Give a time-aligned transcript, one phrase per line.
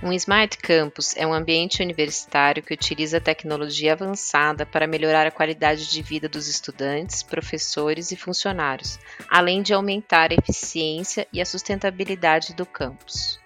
[0.00, 5.90] Um Smart Campus é um ambiente universitário que utiliza tecnologia avançada para melhorar a qualidade
[5.90, 8.96] de vida dos estudantes, professores e funcionários,
[9.28, 13.40] além de aumentar a eficiência e a sustentabilidade do campus.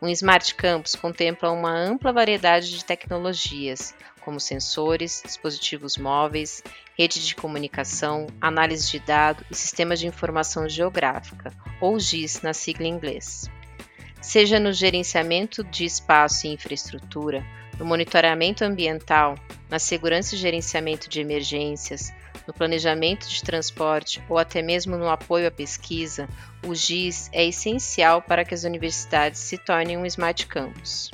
[0.00, 6.62] Um Smart Campus contempla uma ampla variedade de tecnologias, como sensores, dispositivos móveis,
[6.96, 12.86] rede de comunicação, análise de dados e sistemas de informação geográfica, ou GIS na sigla
[12.86, 13.50] em inglês
[14.20, 17.44] seja no gerenciamento de espaço e infraestrutura,
[17.78, 19.34] no monitoramento ambiental,
[19.68, 22.12] na segurança e gerenciamento de emergências,
[22.46, 26.28] no planejamento de transporte ou até mesmo no apoio à pesquisa,
[26.66, 31.10] o GIS é essencial para que as universidades se tornem um Smart Campus.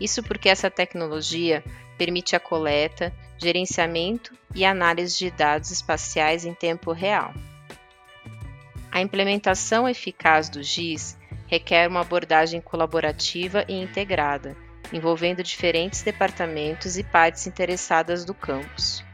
[0.00, 1.62] Isso porque essa tecnologia
[1.98, 7.34] permite a coleta, gerenciamento e análise de dados espaciais em tempo real.
[8.90, 11.16] A implementação eficaz do GIS
[11.50, 14.56] requer uma abordagem colaborativa e integrada,
[14.92, 19.04] envolvendo diferentes departamentos e partes interessadas do campus.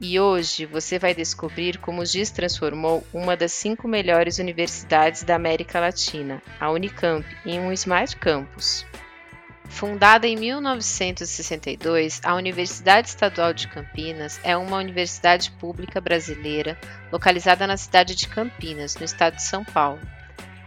[0.00, 5.36] E hoje você vai descobrir como o GIS transformou uma das cinco melhores universidades da
[5.36, 8.84] América Latina, a Unicamp, em um Smart Campus.
[9.66, 16.76] Fundada em 1962, a Universidade Estadual de Campinas é uma universidade pública brasileira
[17.12, 20.00] localizada na cidade de Campinas, no estado de São Paulo.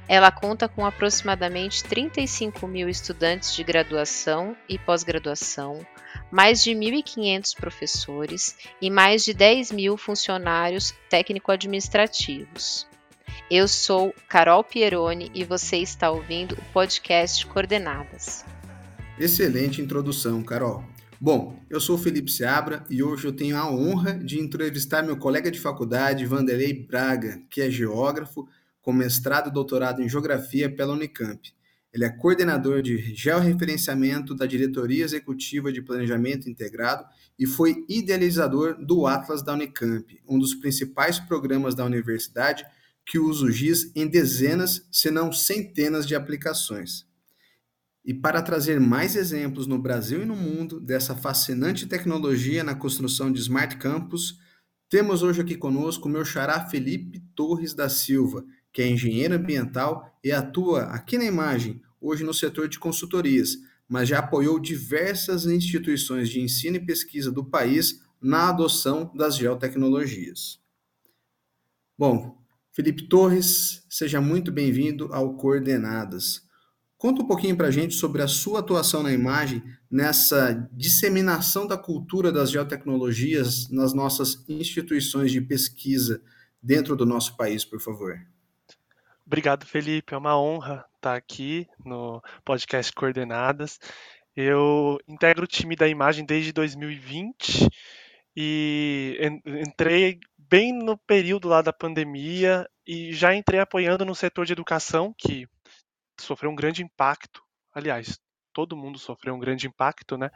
[0.08, 5.80] Ela conta com aproximadamente 35 mil estudantes de graduação e pós-graduação,
[6.30, 12.86] mais de 1.500 professores e mais de 10 mil funcionários técnico-administrativos.
[13.50, 18.44] Eu sou Carol Pieroni e você está ouvindo o podcast Coordenadas.
[19.18, 20.84] Excelente introdução, Carol.
[21.20, 25.50] Bom, eu sou Felipe Seabra e hoje eu tenho a honra de entrevistar meu colega
[25.50, 28.46] de faculdade, Vanderlei Braga, que é geógrafo,
[28.84, 31.52] com mestrado e doutorado em Geografia pela Unicamp.
[31.92, 37.06] Ele é coordenador de georreferenciamento da Diretoria Executiva de Planejamento Integrado
[37.40, 42.66] e foi idealizador do Atlas da Unicamp, um dos principais programas da universidade
[43.06, 47.06] que usa o GIS em dezenas, se não centenas de aplicações.
[48.04, 53.32] E para trazer mais exemplos no Brasil e no mundo dessa fascinante tecnologia na construção
[53.32, 54.40] de Smart Campus,
[54.90, 60.12] temos hoje aqui conosco o meu xará Felipe Torres da Silva, que é engenheiro ambiental
[60.24, 63.56] e atua aqui na imagem, hoje no setor de consultorias,
[63.88, 70.60] mas já apoiou diversas instituições de ensino e pesquisa do país na adoção das geotecnologias.
[71.98, 76.42] Bom, Felipe Torres, seja muito bem-vindo ao Coordenadas.
[76.98, 81.78] Conta um pouquinho para a gente sobre a sua atuação na imagem nessa disseminação da
[81.78, 86.24] cultura das geotecnologias nas nossas instituições de pesquisa
[86.62, 88.18] dentro do nosso país, por favor.
[89.26, 90.14] Obrigado, Felipe.
[90.14, 93.80] É uma honra estar aqui no podcast Coordenadas.
[94.36, 97.70] Eu integro o time da imagem desde 2020
[98.36, 104.54] e entrei bem no período lá da pandemia e já entrei apoiando no setor de
[104.54, 105.48] educação, que
[106.20, 107.42] sofreu um grande impacto.
[107.74, 108.20] Aliás,
[108.52, 110.30] todo mundo sofreu um grande impacto né,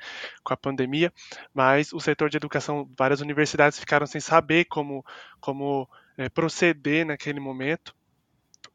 [0.43, 1.13] com a pandemia,
[1.53, 5.05] mas o setor de educação, várias universidades ficaram sem saber como,
[5.39, 5.87] como
[6.17, 7.95] é, proceder naquele momento.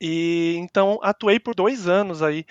[0.05, 2.45] E então atuei por dois anos aí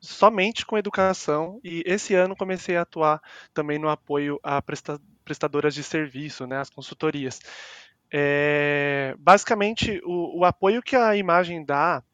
[0.00, 3.20] somente com educação e esse ano comecei a atuar
[3.52, 7.40] também no apoio a presta prestadoras de serviço, né, as consultorias.
[8.12, 12.04] É, basicamente, o, o apoio que a imagem dá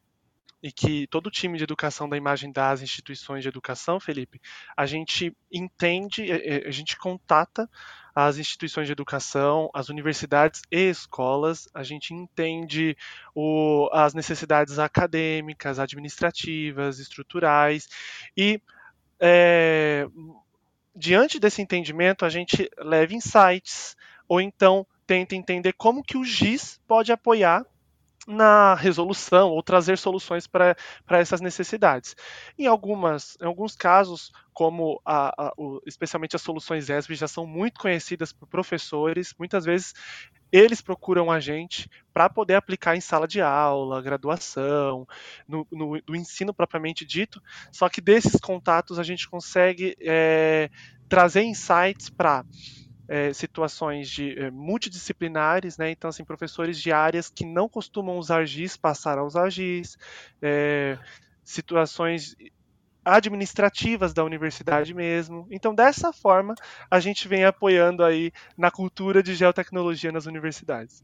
[0.63, 4.39] e que todo o time de educação da imagem dá às instituições de educação, Felipe,
[4.77, 7.69] a gente entende, é, é, a gente contata
[8.15, 12.97] as instituições de educação, as universidades e escolas, a gente entende
[13.33, 17.87] o, as necessidades acadêmicas, administrativas, estruturais
[18.35, 18.61] e
[19.19, 20.07] é,
[20.95, 23.95] diante desse entendimento a gente leva insights
[24.27, 27.65] ou então tenta entender como que o GIS pode apoiar
[28.27, 30.75] na resolução ou trazer soluções para
[31.09, 32.15] essas necessidades.
[32.57, 37.45] Em, algumas, em alguns casos, como a, a, o, especialmente as soluções ESB já são
[37.45, 39.93] muito conhecidas por professores, muitas vezes
[40.51, 45.07] eles procuram a gente para poder aplicar em sala de aula, graduação,
[45.47, 47.41] no, no, no, ensino propriamente dito.
[47.71, 50.69] Só que desses contatos a gente consegue é,
[51.07, 52.43] trazer insights para
[53.11, 55.91] é, situações de é, multidisciplinares, né?
[55.91, 59.97] Então, assim, professores de áreas que não costumam usar GIS passaram a usar GIS,
[60.41, 60.97] é,
[61.43, 62.37] situações
[63.03, 65.45] administrativas da universidade mesmo.
[65.51, 66.55] Então, dessa forma,
[66.89, 71.03] a gente vem apoiando aí na cultura de geotecnologia nas universidades.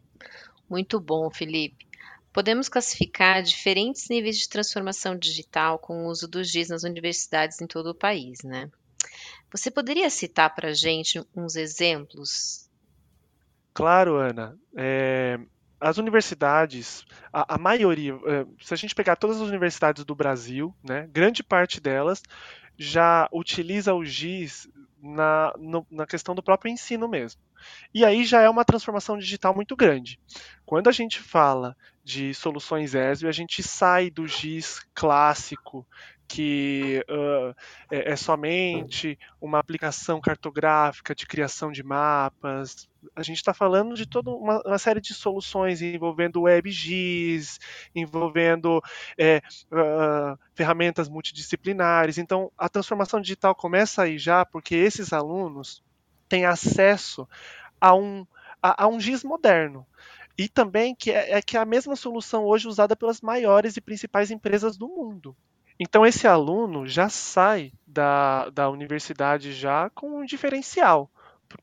[0.69, 1.85] Muito bom, Felipe.
[2.31, 7.67] podemos classificar diferentes níveis de transformação digital com o uso do GIS nas universidades em
[7.67, 8.69] todo o país, né?
[9.57, 12.69] Você poderia citar para a gente uns exemplos?
[13.73, 14.55] Claro, Ana.
[14.75, 15.39] É,
[15.81, 20.75] as universidades, a, a maioria, é, se a gente pegar todas as universidades do Brasil,
[20.83, 22.21] né, grande parte delas
[22.77, 24.69] já utiliza o GIS
[25.01, 27.41] na, no, na questão do próprio ensino mesmo.
[27.91, 30.19] E aí já é uma transformação digital muito grande.
[30.65, 35.85] Quando a gente fala de soluções ESB, a gente sai do GIS clássico,
[36.27, 37.55] que uh,
[37.89, 42.89] é, é, somente uma aplicação cartográfica de criação de mapas.
[43.15, 47.59] A gente está falando de toda uma, uma, série de soluções envolvendo WebGIS,
[47.95, 48.81] envolvendo
[49.17, 49.41] é,
[49.71, 52.17] uh, ferramentas multidisciplinares.
[52.17, 55.81] Então, a transformação digital começa aí já, porque esses alunos
[56.27, 57.27] têm acesso
[57.79, 58.27] a um,
[58.61, 59.85] a, a um GIS moderno
[60.37, 63.81] e também que é, é, que é a mesma solução hoje usada pelas maiores e
[63.81, 65.35] principais empresas do mundo.
[65.79, 71.09] Então esse aluno já sai da, da universidade já com um diferencial,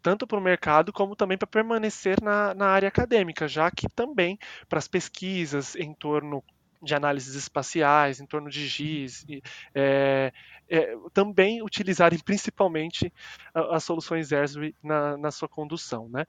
[0.02, 4.38] tanto para o mercado como também para permanecer na, na área acadêmica, já que também
[4.68, 6.42] para as pesquisas em torno
[6.84, 9.26] de análises espaciais, em torno de GIS,
[9.74, 10.32] é,
[10.68, 13.12] é, também utilizarem principalmente
[13.54, 16.08] as soluções ERSB na, na sua condução.
[16.10, 16.26] Né?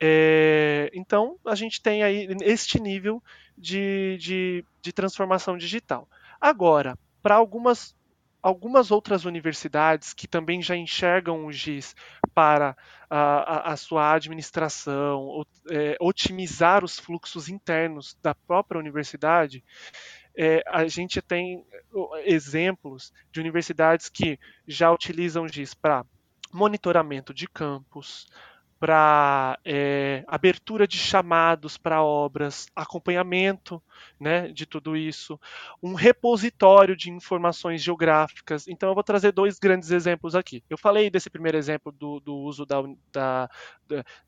[0.00, 3.22] É, então, a gente tem aí este nível
[3.56, 6.08] de, de, de transformação digital.
[6.40, 7.96] Agora, para algumas
[8.42, 11.96] algumas outras universidades que também já enxergam o GIS
[12.32, 12.76] para
[13.10, 19.64] a, a, a sua administração, é, otimizar os fluxos internos da própria universidade,
[20.38, 21.64] é, a gente tem
[22.24, 26.06] exemplos de universidades que já utilizam o GIS para
[26.52, 28.28] monitoramento de campus,
[28.86, 33.82] para é, abertura de chamados para obras, acompanhamento
[34.18, 35.40] né, de tudo isso,
[35.82, 38.68] um repositório de informações geográficas.
[38.68, 40.62] Então, eu vou trazer dois grandes exemplos aqui.
[40.70, 42.80] Eu falei desse primeiro exemplo do, do uso da,
[43.12, 43.48] da,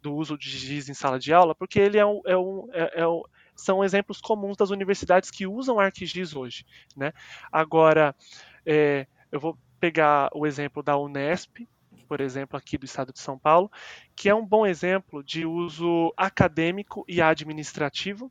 [0.03, 3.03] do uso de GIS em sala de aula, porque ele é um, é um, é,
[3.03, 3.23] é um
[3.55, 6.67] são exemplos comuns das universidades que usam ArcGIS hoje.
[6.97, 7.13] Né?
[7.53, 8.13] Agora,
[8.67, 11.59] é, eu vou pegar o exemplo da Unesp,
[12.09, 13.71] por exemplo, aqui do estado de São Paulo,
[14.17, 18.31] que é um bom exemplo de uso acadêmico e administrativo,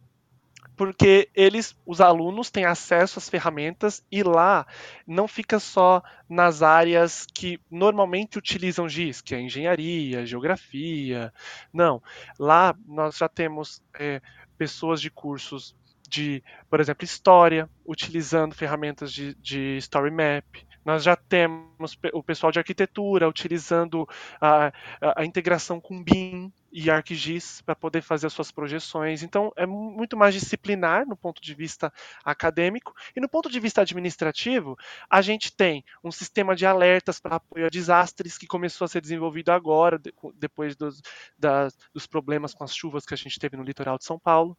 [0.76, 4.66] porque eles, os alunos, têm acesso às ferramentas e lá
[5.08, 11.34] não fica só nas áreas que normalmente utilizam GIS, que é engenharia, geografia.
[11.74, 12.02] Não,
[12.38, 14.22] lá nós já temos é,
[14.58, 15.76] pessoas de cursos
[16.08, 20.46] de, por exemplo, história, utilizando ferramentas de, de story map,
[20.88, 24.08] nós já temos o pessoal de arquitetura utilizando
[24.40, 24.68] a,
[25.02, 29.22] a, a integração com BIM e ArcGIS para poder fazer as suas projeções.
[29.22, 31.92] Então, é muito mais disciplinar no ponto de vista
[32.24, 32.94] acadêmico.
[33.16, 34.78] E no ponto de vista administrativo,
[35.10, 39.02] a gente tem um sistema de alertas para apoio a desastres que começou a ser
[39.02, 40.00] desenvolvido agora,
[40.36, 41.02] depois dos,
[41.38, 44.58] das, dos problemas com as chuvas que a gente teve no litoral de São Paulo.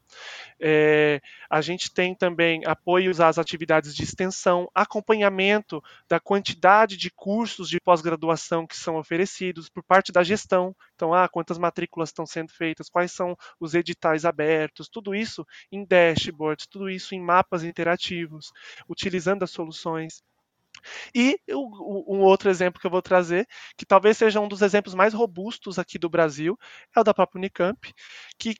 [0.60, 7.10] É, a gente tem também apoios às atividades de extensão, acompanhamento da da quantidade de
[7.10, 10.74] cursos de pós-graduação que são oferecidos por parte da gestão.
[10.96, 15.84] Então, ah, quantas matrículas estão sendo feitas, quais são os editais abertos, tudo isso em
[15.84, 18.52] dashboards, tudo isso em mapas interativos,
[18.88, 20.22] utilizando as soluções.
[21.14, 25.12] E um outro exemplo que eu vou trazer, que talvez seja um dos exemplos mais
[25.12, 26.56] robustos aqui do Brasil,
[26.94, 27.92] é o da própria Unicamp,
[28.38, 28.54] que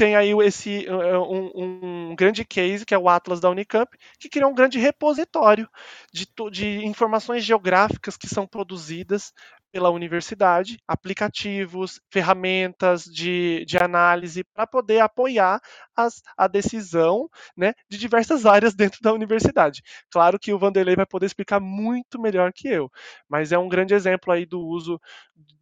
[0.00, 4.50] tem aí esse um, um, grande case que é o Atlas da Unicamp, que criou
[4.50, 5.68] um grande repositório
[6.10, 9.30] de, de informações geográficas que são produzidas
[9.72, 15.60] pela universidade, aplicativos, ferramentas de, de análise para poder apoiar
[15.96, 19.82] as, a decisão né, de diversas áreas dentro da universidade.
[20.10, 22.90] Claro que o Vanderlei vai poder explicar muito melhor que eu,
[23.28, 25.00] mas é um grande exemplo aí do uso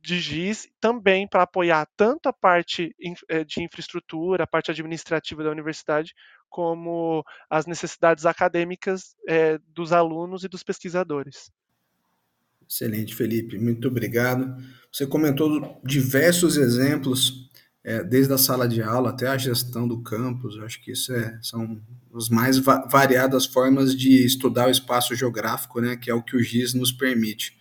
[0.00, 2.94] de GIS também para apoiar tanto a parte
[3.28, 6.14] eh, de infraestrutura, a parte administrativa da universidade,
[6.48, 11.50] como as necessidades acadêmicas é, dos alunos e dos pesquisadores.
[12.68, 14.54] Excelente, Felipe, muito obrigado.
[14.92, 17.48] Você comentou diversos exemplos,
[17.82, 20.56] é, desde a sala de aula até a gestão do campus.
[20.56, 21.80] Eu acho que isso é, são
[22.14, 26.36] as mais va variadas formas de estudar o espaço geográfico, né, que é o que
[26.36, 27.56] o GIS nos permite.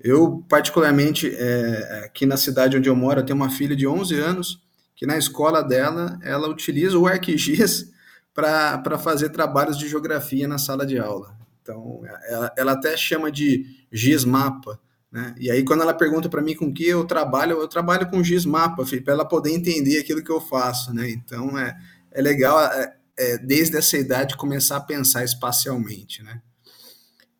[0.00, 4.14] Eu, particularmente, é, aqui na cidade onde eu moro, eu tenho uma filha de 11
[4.16, 4.62] anos,
[4.94, 7.92] que na escola dela, ela utiliza o ArcGIS
[8.34, 11.36] para fazer trabalhos de geografia na sala de aula.
[11.66, 14.80] Então, ela, ela até chama de GIS-mapa,
[15.10, 15.34] né?
[15.36, 18.84] E aí, quando ela pergunta para mim com que eu trabalho, eu trabalho com GIS-mapa,
[19.04, 21.10] para ela poder entender aquilo que eu faço, né?
[21.10, 21.76] Então, é,
[22.12, 26.40] é legal é, é, desde essa idade, começar a pensar espacialmente, né?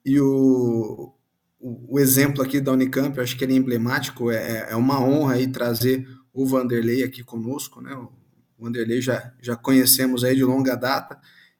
[0.04, 1.14] E o,
[1.60, 5.00] o, o exemplo aqui da Unicamp, eu acho que ele é emblemático, é, é uma
[5.00, 7.94] honra aí trazer o Vanderlei aqui conosco, né?
[7.94, 8.10] O
[8.58, 11.16] Vanderlei já, já conhecemos aí de longa data,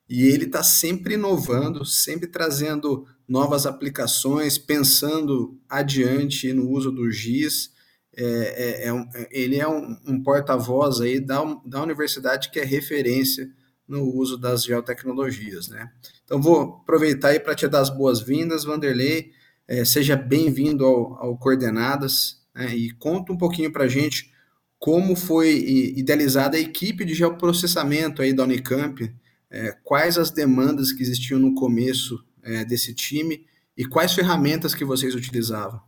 [0.08, 7.70] e ele está sempre inovando, sempre trazendo novas aplicações, pensando adiante no uso do GIS.
[8.16, 12.64] É, é, é um, ele é um, um porta-voz aí da, da universidade que é
[12.64, 13.50] referência
[13.86, 15.90] no uso das geotecnologias, né?
[16.24, 19.30] Então vou aproveitar aí para te dar as boas-vindas, Vanderlei.
[19.68, 22.74] É, seja bem-vindo ao, ao, Coordenadas né?
[22.74, 24.32] e conta um pouquinho para a gente
[24.78, 25.56] como foi
[25.96, 29.12] idealizada a equipe de geoprocessamento aí da Unicamp,
[29.50, 33.44] é, quais as demandas que existiam no começo é, desse time
[33.76, 35.80] e quais ferramentas que vocês utilizavam.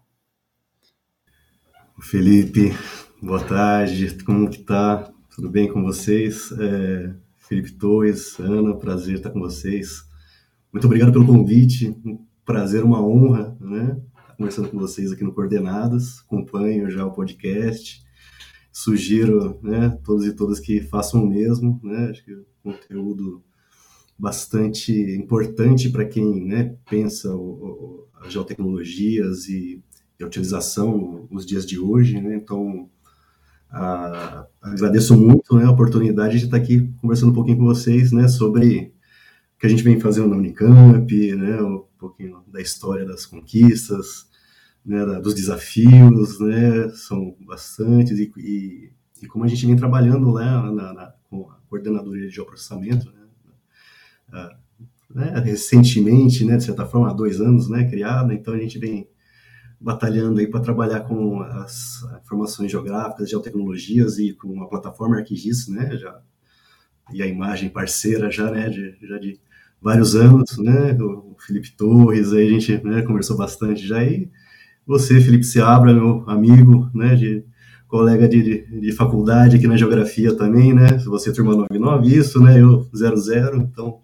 [2.00, 2.72] Felipe,
[3.20, 5.12] boa tarde, como que tá?
[5.34, 6.52] Tudo bem com vocês?
[6.52, 10.04] É, Felipe Torres, Ana, prazer estar com vocês.
[10.72, 14.00] Muito obrigado pelo convite, um prazer, uma honra, né?
[14.20, 18.02] Estar conversando com vocês aqui no Coordenadas, acompanho já o podcast,
[18.70, 22.10] sugiro, né, todos e todas que façam o mesmo, né?
[22.10, 23.42] Acho que o conteúdo
[24.18, 29.80] bastante importante para quem né, pensa o, o, as geotecnologias e,
[30.18, 32.20] e, a utilização nos dias de hoje.
[32.20, 32.34] Né?
[32.34, 32.90] Então,
[33.70, 38.26] a, agradeço muito né, a oportunidade de estar aqui conversando um pouquinho com vocês né,
[38.26, 38.92] sobre
[39.56, 44.28] o que a gente vem fazendo na Unicamp, né, um pouquinho da história das conquistas,
[44.84, 50.30] né, da, dos desafios, né, são bastantes, e, e, e, como a gente vem trabalhando
[50.30, 53.17] lá na, na, com a coordenadoria de geoprocessamento, né,
[55.14, 59.08] né, recentemente, né, de certa forma, há dois anos, né, criada, então a gente vem
[59.80, 65.96] batalhando aí para trabalhar com as informações geográficas, geotecnologias e com uma plataforma ArcGIS, né,
[65.96, 66.20] já,
[67.12, 69.40] e a imagem parceira já, né, de, já de
[69.80, 74.30] vários anos, né, o Felipe Torres, aí a gente né, conversou bastante já, e
[74.86, 77.44] você, Felipe Seabra, meu amigo, né, de
[77.86, 82.60] colega de, de, de, faculdade aqui na geografia também, né, você turma 99, isso, né,
[82.60, 84.02] eu 00, então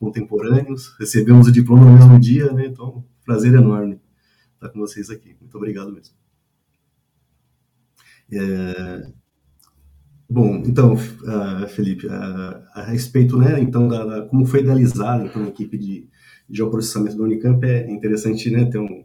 [0.00, 2.66] contemporâneos, recebemos o diploma no mesmo dia, né?
[2.66, 4.00] Então, prazer enorme
[4.54, 5.36] estar com vocês aqui.
[5.38, 6.14] Muito obrigado mesmo.
[8.32, 9.12] É...
[10.28, 12.10] Bom, então, uh, Felipe, uh,
[12.72, 16.08] a respeito, né, então, da, da, como foi idealizada então, a equipe de,
[16.48, 19.04] geoprocessamento da Unicamp, é interessante, né, ter um,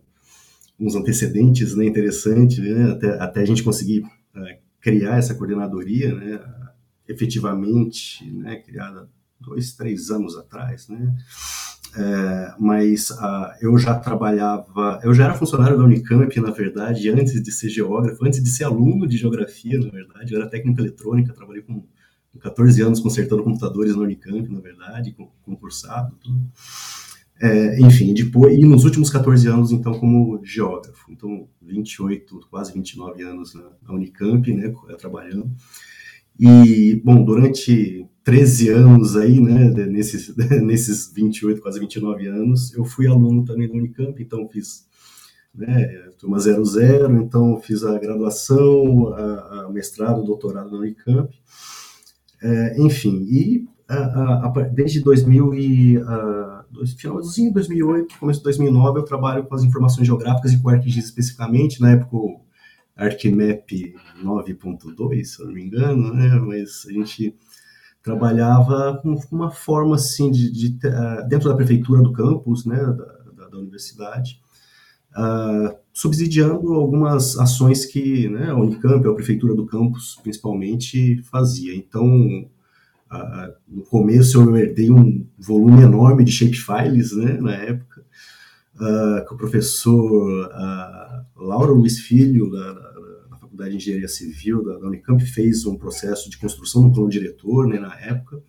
[0.80, 6.40] uns antecedentes, né, interessante, né, até, até a gente conseguir uh, criar essa coordenadoria, né,
[7.08, 9.10] efetivamente, né, criada
[9.46, 11.16] dois, três anos atrás, né?
[11.98, 17.42] É, mas uh, eu já trabalhava, eu já era funcionário da Unicamp, na verdade, antes
[17.42, 21.34] de ser geógrafo, antes de ser aluno de geografia, na verdade, eu era técnico eletrônica,
[21.34, 21.86] trabalhei com,
[22.34, 26.52] com 14 anos consertando computadores na Unicamp, na verdade, concursado, tudo.
[27.42, 33.24] É, enfim, depois, e nos últimos 14 anos, então, como geógrafo, então, 28, quase 29
[33.24, 35.50] anos na, na Unicamp, né, trabalhando,
[36.38, 43.08] e, bom, durante 13 anos aí, né, nesses, nesses 28, quase 29 anos, eu fui
[43.08, 44.88] aluno também da Unicamp, então fiz
[45.54, 51.30] né, turma 00, então fiz a graduação, a, a mestrado, doutorado na Unicamp,
[52.42, 56.66] é, enfim, e a, a, desde 2000 e, a,
[56.98, 61.06] finalzinho de 2008, começo de 2009, eu trabalho com as informações geográficas e com ArcGIS
[61.06, 62.18] especificamente, na época
[62.96, 63.70] ArcMap
[64.24, 66.40] 9.2, se eu não me engano, né?
[66.40, 67.38] mas a gente
[68.06, 73.34] trabalhava com uma forma assim de, de uh, dentro da prefeitura do campus, né, da,
[73.36, 74.40] da, da universidade,
[75.18, 81.76] uh, subsidiando algumas ações que né, a Unicamp, a prefeitura do campus, principalmente, fazia.
[81.76, 82.06] Então,
[83.12, 88.06] uh, no começo eu herdei um volume enorme de shapefiles, né, na época,
[88.76, 90.52] uh, que o professor
[91.36, 92.95] Lauro Luiz Filho, da, da,
[93.56, 97.68] Faculdade de Engenharia Civil da, da, Unicamp, fez um processo de construção do plano diretor,
[97.68, 98.44] né, na época,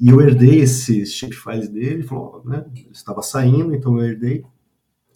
[0.00, 4.42] e eu herdei esses shapefiles dele, falou, né, estava saindo, então eu herdei,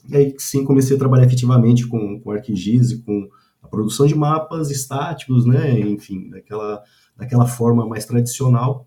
[0.08, 3.28] e aí sim comecei a trabalhar efetivamente com, com ArcGIS e com
[3.60, 6.80] a produção de mapas estáticos, né, enfim, daquela,
[7.16, 8.86] daquela forma mais tradicional,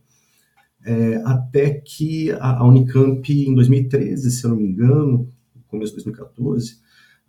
[0.83, 5.31] é, até que a, a Unicamp, em 2013, se eu não me engano,
[5.67, 6.79] começo de 2014,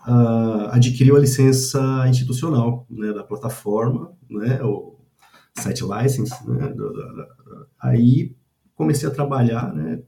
[0.07, 4.99] uh, adquiriu a licença institucional né, da plataforma, né, o
[5.57, 6.75] site license, né,
[7.81, 8.35] aí
[8.75, 10.03] comecei a trabalhar, né,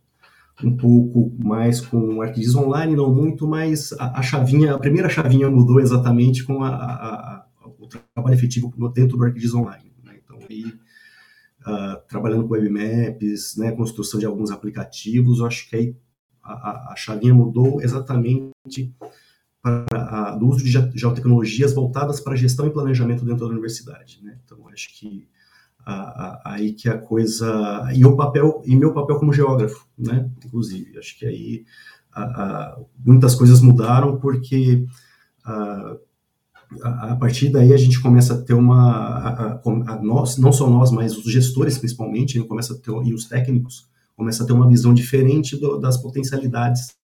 [0.62, 5.50] um pouco mais com ArcGIS Online, não muito, mas a, a, chavinha, a primeira chavinha
[5.50, 7.46] mudou exatamente com a, a,
[7.78, 9.92] o trabalho efetivo dentro do ArcGIS Online.
[10.04, 10.16] Né?
[10.22, 15.96] Então, aí, uh, trabalhando com webmaps, né, construção de alguns aplicativos, eu acho que aí
[16.42, 18.94] a, a chavinha mudou exatamente
[19.64, 24.20] para a, do uso de geotecnologias voltadas para gestão e planejamento dentro da universidade.
[24.22, 24.36] Né?
[24.44, 25.26] Então, acho que
[25.86, 30.30] a, a, aí que a coisa e o papel e meu papel como geógrafo, né?
[30.44, 31.64] Inclusive, acho que aí
[33.04, 34.86] muitas coisas mudaram porque
[35.44, 40.90] a, partir daí a gente começa a ter uma a, a, nós não só nós
[40.90, 44.68] mas os gestores principalmente né, começa a ter, e os técnicos começa a ter uma
[44.68, 46.94] visão diferente do, das potencialidades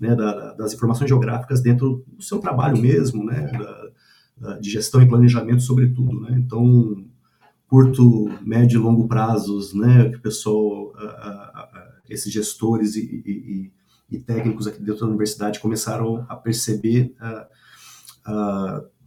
[0.00, 3.90] né, da, das informações geográficas dentro do seu trabalho mesmo né da,
[4.36, 7.04] da, de gestão e planejamento sobretudo né então
[7.66, 10.92] curto médio e longo prazos né que o pessoal
[12.08, 13.72] esses gestores e, e,
[14.10, 17.14] e, técnicos aqui dentro da universidade começaram a perceber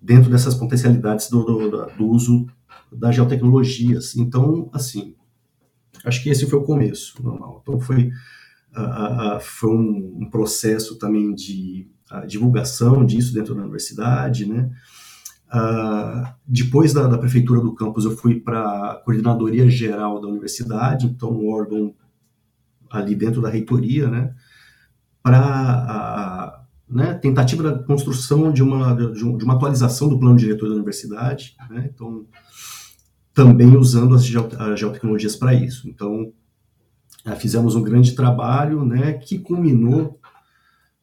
[0.02, 2.48] dentro dessas potencialidades do, do, do, uso
[2.92, 4.16] das geotecnologias.
[4.16, 5.16] Então, assim,
[6.04, 7.60] acho que esse foi o começo, normal.
[7.62, 8.10] Então, foi,
[9.42, 11.88] foi um, um, processo também de
[12.28, 14.70] divulgação disso dentro da universidade, né?
[16.48, 21.32] depois da, da, prefeitura do campus, eu fui para a coordenadoria geral da universidade, então
[21.32, 21.94] um órgão
[22.90, 24.34] ali dentro da reitoria, né?
[25.22, 26.62] Para
[26.92, 31.90] né, tentativa da construção de uma, de uma atualização do plano diretor da universidade, né,
[31.94, 32.26] então,
[33.34, 35.88] também usando as, geotecnologias para isso.
[35.88, 36.34] Então,
[37.38, 40.20] fizemos um grande trabalho né, que culminou,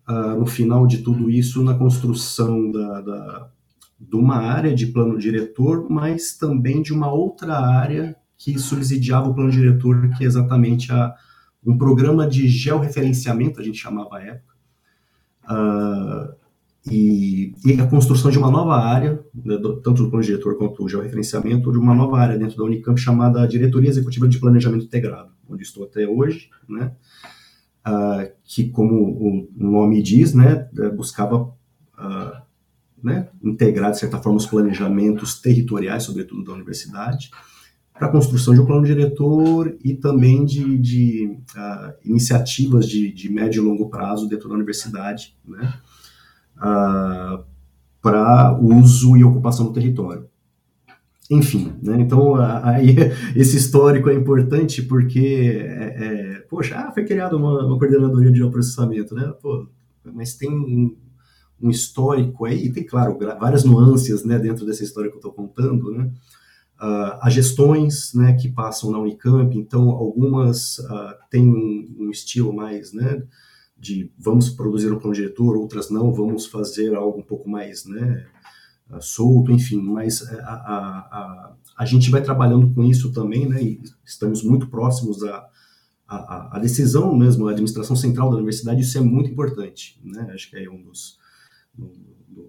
[0.08, 3.50] uh, no final de tudo isso, na construção da, da,
[3.98, 9.34] de uma área de plano diretor, mas também de uma outra área que subsidiava o
[9.34, 11.14] plano diretor, que é exatamente a,
[11.64, 14.58] um programa de georreferenciamento, a gente chamava a época,
[15.48, 16.34] Uh,
[16.86, 20.82] e, e, a construção de uma nova área, né, do, tanto do plano diretor quanto
[20.82, 25.30] do georreferenciamento, de uma nova área dentro da Unicamp chamada Diretoria Executiva de Planejamento Integrado,
[25.48, 26.92] onde estou até hoje, né,
[27.86, 32.42] uh, que, como o nome diz, né, é, buscava uh,
[33.02, 37.30] né, integrar, de certa forma, os planejamentos territoriais, sobretudo da universidade,
[37.92, 43.28] para a construção de um plano diretor e também de, de uh, iniciativas de, de,
[43.28, 45.74] médio e longo prazo dentro da universidade, né,
[46.58, 47.44] uh,
[48.02, 50.28] para uso e ocupação do território.
[51.30, 52.96] Enfim, né, então aí
[53.36, 58.38] esse histórico é importante porque, é, é, poxa, ah, foi criada uma, uma, coordenadoria de
[58.38, 59.66] geoprocessamento, né, Pô,
[60.04, 60.96] mas tem um,
[61.60, 65.32] um histórico aí, e tem, claro, várias nuances né, dentro dessa história que eu estou
[65.32, 66.10] contando, né,
[66.80, 72.54] Uh, as gestões né, que passam na Unicamp, então algumas uh, têm um, um, estilo
[72.54, 73.20] mais né,
[73.78, 78.26] de vamos produzir um plano diretor, outras não, vamos fazer algo um pouco mais né,
[78.90, 83.62] uh, solto, enfim, mas a, a, a, a, gente vai trabalhando com isso também, né,
[83.62, 85.48] e estamos muito próximos à,
[86.08, 90.56] à, decisão mesmo, a administração central da universidade, isso é muito importante, né, acho que
[90.56, 91.16] é um dos,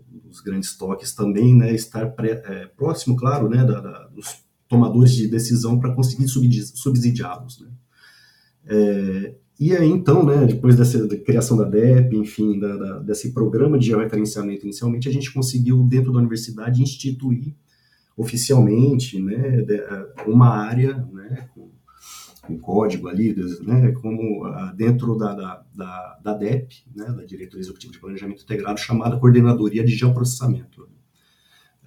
[0.09, 5.13] dos grandes toques também, né, estar pré, é, próximo, claro, né, da, da, dos tomadores
[5.13, 7.59] de decisão para conseguir subsidiá-los.
[7.59, 7.69] Né.
[8.65, 13.77] É, e aí, então, né, depois dessa criação da DEP, enfim, da, da, desse programa
[13.77, 17.53] de georreferenciamento inicialmente, a gente conseguiu, dentro da universidade, instituir
[18.15, 19.65] oficialmente né,
[20.25, 21.69] uma área né, com
[22.49, 24.43] um código ali, né, como
[24.77, 29.83] dentro da, da, da, da, DEP, né, da Diretoria Executiva de Planejamento Integrado, chamada Coordenadoria
[29.83, 30.83] de Geoprocessamento,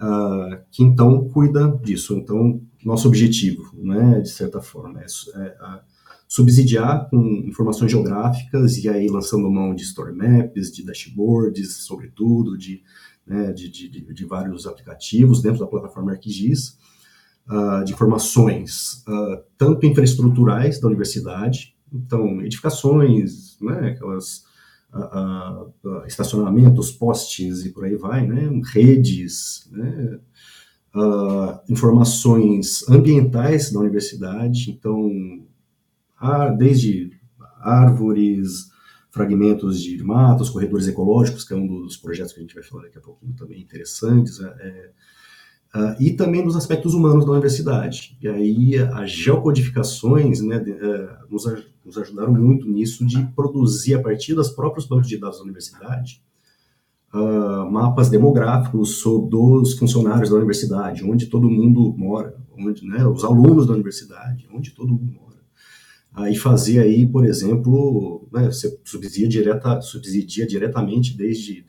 [0.01, 2.15] uh, que então cuida disso.
[2.15, 5.92] Então, nosso objetivo, né, de certa forma, é, é
[6.33, 12.83] subsidiar com informações geográficas e aí lançando mão de story maps, de dashboards, sobretudo, de,
[13.27, 16.79] né, de, de, de, vários aplicativos dentro da plataforma ArcGIS,
[17.51, 24.42] uh, de informações, uh, tanto infraestruturais da universidade, então, edificações, né, aquelas
[24.95, 30.18] uh, estacionamentos, postes e por aí vai, né, redes, né,
[31.68, 35.42] informações ambientais da universidade, então,
[36.57, 37.11] desde
[37.61, 38.71] árvores,
[39.11, 42.85] fragmentos de matos, corredores ecológicos, que é um dos projetos que a gente vai falar
[42.85, 44.91] daqui a pouquinho também interessantes, é, é
[45.75, 48.15] Uh, e também nos aspectos humanos da universidade.
[48.21, 51.45] E aí as geocodificações né, de, uh, nos,
[51.83, 56.23] nos, ajudaram muito nisso de produzir, a partir dos próprios bancos de dados da universidade,
[57.15, 63.25] uh, mapas demográficos sobre, dos funcionários da universidade, onde todo mundo mora, onde, né, os
[63.25, 65.32] alunos da universidade, onde todo mundo mora.
[66.14, 71.64] Aí fazia aí, por exemplo, né, você subsidia, direta, subsidia diretamente desde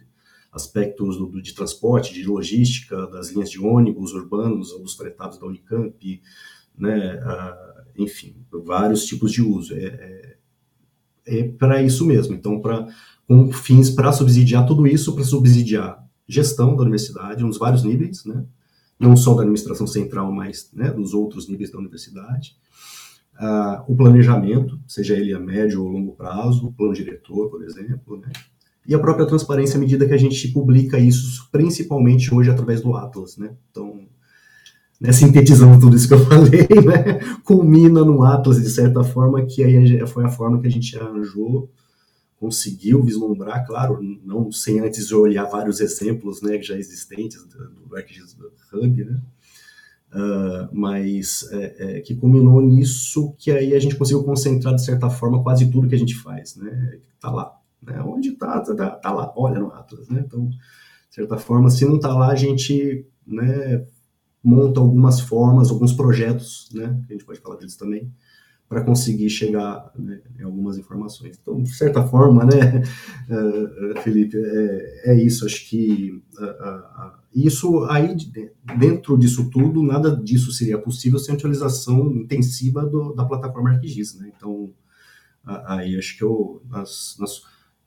[0.52, 6.22] aspectos do, de transporte, de logística, das linhas de ônibus urbanos, os fretados da Unicamp,
[6.78, 7.20] né?
[7.24, 9.74] Uh, enfim, vários tipos de uso.
[9.76, 12.36] É, é, é para isso mesmo.
[12.36, 12.88] Então, para
[13.28, 18.46] com fins para subsidiar tudo isso, para subsidiar gestão da universidade nos vários níveis, né?
[19.00, 22.56] não só da administração central, mas né, dos outros níveis da universidade.
[23.40, 28.18] Uh, o planejamento, seja ele a médio ou longo prazo, o plano diretor, por exemplo,
[28.18, 28.32] né?
[28.86, 32.96] e a própria transparência à medida que a gente publica isso, principalmente hoje através do
[32.96, 33.38] Atlas.
[33.38, 33.56] Né?
[33.72, 34.02] Então,
[35.00, 39.64] né, sintetizando tudo isso que eu falei, né, culmina no Atlas, de certa forma, que
[39.64, 41.70] aí foi a forma que a gente arranjou
[42.44, 48.36] conseguiu vislumbrar, claro, não sem antes olhar vários exemplos né, já existentes do, do ArcGIS
[48.74, 49.22] Hub, né?
[50.14, 55.10] Uh, mas é, é, que culminou nisso que aí a gente conseguiu concentrar de certa
[55.10, 57.00] forma quase tudo que a gente faz, né?
[57.20, 58.00] Tá lá, né?
[58.02, 60.24] Onde tá, tá, tá, tá lá, olha no Atlas, né?
[60.24, 60.58] Então, de
[61.10, 63.84] certa forma, se não tá lá, a gente, né,
[64.44, 66.96] monta algumas formas, alguns projetos, né?
[67.10, 68.12] A gente pode falar deles também,
[68.68, 71.38] para conseguir chegar né, em algumas informações.
[71.40, 72.82] Então, de certa forma, né,
[73.30, 75.46] uh, Felipe, é, é, isso.
[75.46, 76.24] Acho que
[77.34, 78.16] isso aí,
[78.78, 84.20] dentro disso tudo, nada disso seria possível sem a utilização intensiva do, da plataforma ArcGIS.
[84.20, 84.32] Né?
[84.36, 84.72] Então,
[85.46, 87.42] aí acho que eu, nas, nas,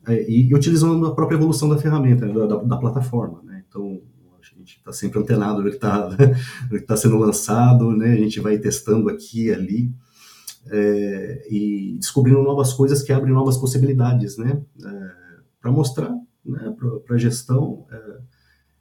[0.06, 3.42] é, e, e, utilizando a própria evolução da ferramenta, da, da, da plataforma.
[3.42, 3.64] Né?
[3.68, 4.00] Então,
[4.40, 6.10] a gente está sempre antenado no que está
[6.86, 8.12] tá sendo lançado, né?
[8.12, 9.94] a gente vai testando aqui e ali
[10.70, 14.61] é, e descobrindo novas coisas que abrem novas possibilidades, né?
[14.85, 15.11] É,
[15.61, 16.74] para mostrar né,
[17.05, 17.87] para a gestão.
[17.90, 18.16] É,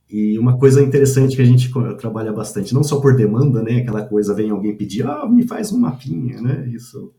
[0.09, 3.77] e uma coisa interessante que a gente trabalha bastante, não só por demanda, né?
[3.77, 6.67] Aquela coisa, vem alguém pedir, ah, me faz um mapinha, né?
[6.69, 7.11] Isso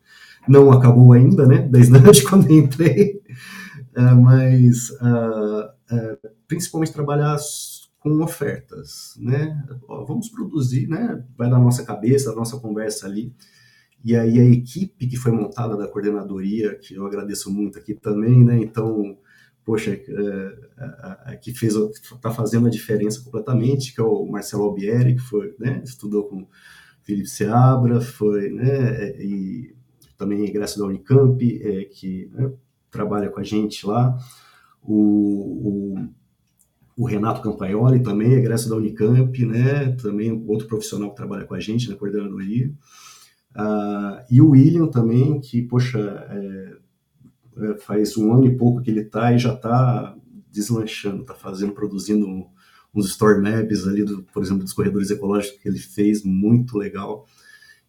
[0.48, 1.66] não acabou ainda, né?
[1.70, 3.20] Desde quando entrei.
[3.94, 7.36] É, mas uh, uh, principalmente trabalhar
[7.98, 9.64] com ofertas, né?
[10.06, 11.24] Vamos produzir, né?
[11.36, 13.34] Vai da nossa cabeça, da nossa conversa ali
[14.04, 18.44] e aí a equipe que foi montada da coordenadoria, que eu agradeço muito aqui também,
[18.44, 18.58] né?
[18.58, 19.18] Então,
[19.64, 20.56] poxa, é,
[21.26, 25.54] é, que fez, está fazendo a diferença completamente, que é o Marcelo Albieri, que foi,
[25.58, 25.82] né?
[25.84, 26.46] Estudou com
[27.02, 29.10] Felipe Seabra, foi, né?
[29.20, 29.74] E
[30.16, 32.52] também ingresso da Unicamp, é, que né,
[32.90, 34.16] trabalha com a gente lá.
[34.82, 36.08] O, o,
[36.96, 39.92] o Renato Campaioli também, egresso da Unicamp, né?
[40.00, 42.72] Também outro profissional que trabalha com a gente na coordenadoria.
[43.56, 46.72] Uh, e o William também, que, poxa, é,
[47.56, 50.14] é, faz um ano e pouco que ele está e já está
[50.52, 52.46] deslanchando, está fazendo, produzindo
[52.94, 57.26] uns story maps ali, do, por exemplo, dos corredores ecológicos que ele fez, muito legal.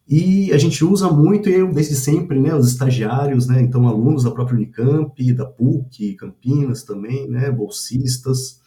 [0.08, 4.32] E a gente usa muito, eu desde sempre, né, os estagiários, né, então alunos da
[4.32, 8.62] própria Unicamp, da PUC, Campinas também, né, bolsistas,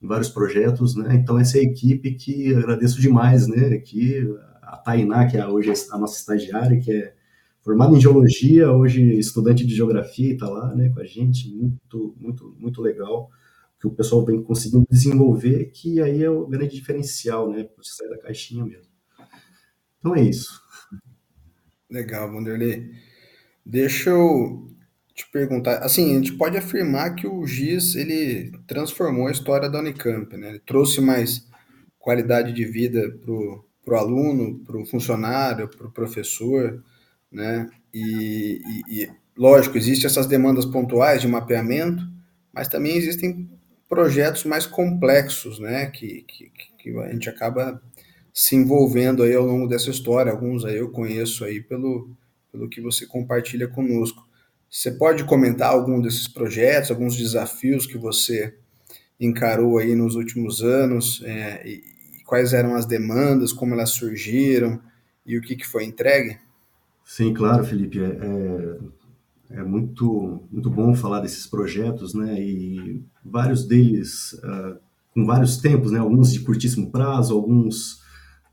[0.00, 4.32] em vários projetos, né, então essa é a equipe que agradeço demais, né, que
[4.66, 7.14] a Tainá, que é hoje a nossa estagiária, que é
[7.62, 12.56] formada em geologia, hoje estudante de geografia, está lá né, com a gente, muito, muito,
[12.58, 13.30] muito legal,
[13.80, 18.08] que o pessoal vem conseguindo desenvolver, que aí é o grande diferencial, né, para sair
[18.08, 18.92] da caixinha mesmo.
[19.98, 20.60] Então é isso.
[21.90, 22.90] Legal, Wanderlei.
[23.64, 24.68] Deixa eu
[25.14, 29.78] te perguntar, assim, a gente pode afirmar que o GIS, ele transformou a história da
[29.78, 30.50] Unicamp, né?
[30.50, 31.48] Ele trouxe mais
[31.98, 33.32] qualidade de vida para
[33.86, 36.82] para o aluno, para o funcionário, para o professor,
[37.30, 37.70] né?
[37.94, 42.02] E, e, e, lógico, existem essas demandas pontuais de mapeamento,
[42.52, 43.48] mas também existem
[43.88, 45.86] projetos mais complexos, né?
[45.86, 47.80] Que, que, que a gente acaba
[48.34, 50.32] se envolvendo aí ao longo dessa história.
[50.32, 52.10] Alguns aí eu conheço aí pelo,
[52.50, 54.26] pelo que você compartilha conosco.
[54.68, 58.52] Você pode comentar algum desses projetos, alguns desafios que você
[59.18, 61.62] encarou aí nos últimos anos é,
[62.26, 64.80] quais eram as demandas, como elas surgiram
[65.24, 66.38] e o que, que foi entregue?
[67.04, 68.00] Sim, claro, Felipe.
[68.00, 68.04] É,
[69.50, 72.38] é, é muito, muito bom falar desses projetos, né?
[72.40, 74.78] E vários deles uh,
[75.14, 76.00] com vários tempos, né?
[76.00, 78.02] Alguns de curtíssimo prazo, alguns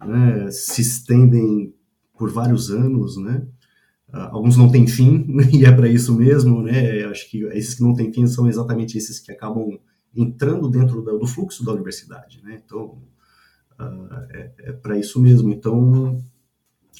[0.06, 1.74] né, se estendem
[2.18, 3.46] por vários anos, né?
[4.10, 7.06] Uh, alguns não têm fim, e é para isso mesmo, né?
[7.06, 9.80] Acho que esses que não têm fim são exatamente esses que acabam
[10.16, 12.62] entrando dentro do, fluxo da universidade, né?
[12.64, 13.00] Então,
[14.32, 15.52] é, é para isso mesmo.
[15.52, 16.24] Então,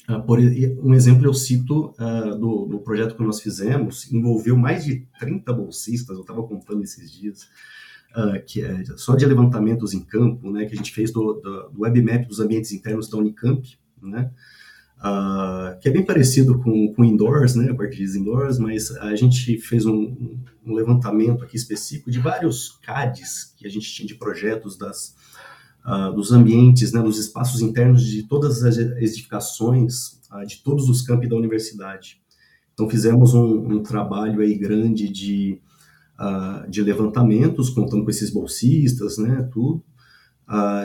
[0.08, 4.84] uh, por um exemplo eu cito uh, do, do, projeto que nós fizemos, envolveu mais
[4.84, 7.48] de 30 bolsistas, eu estava contando esses dias,
[8.46, 11.82] que é só de levantamentos em campo, né, que a gente fez do, do, do
[11.82, 14.30] webmap dos ambientes internos da Unicamp, né,
[15.04, 19.58] Uh, que é bem parecido com, com indoors, né, parte de indoors, mas a gente
[19.58, 24.78] fez um, um, levantamento aqui específico de vários CADs que a gente tinha de projetos
[24.78, 25.14] das
[25.84, 31.02] uh, dos ambientes, né, dos espaços internos de todas as edificações, uh, de todos os
[31.02, 32.20] campi da universidade.
[32.72, 35.60] Então fizemos um, um trabalho aí grande de,
[36.18, 39.82] uh, de levantamentos, contando com esses bolsistas, né, tudo,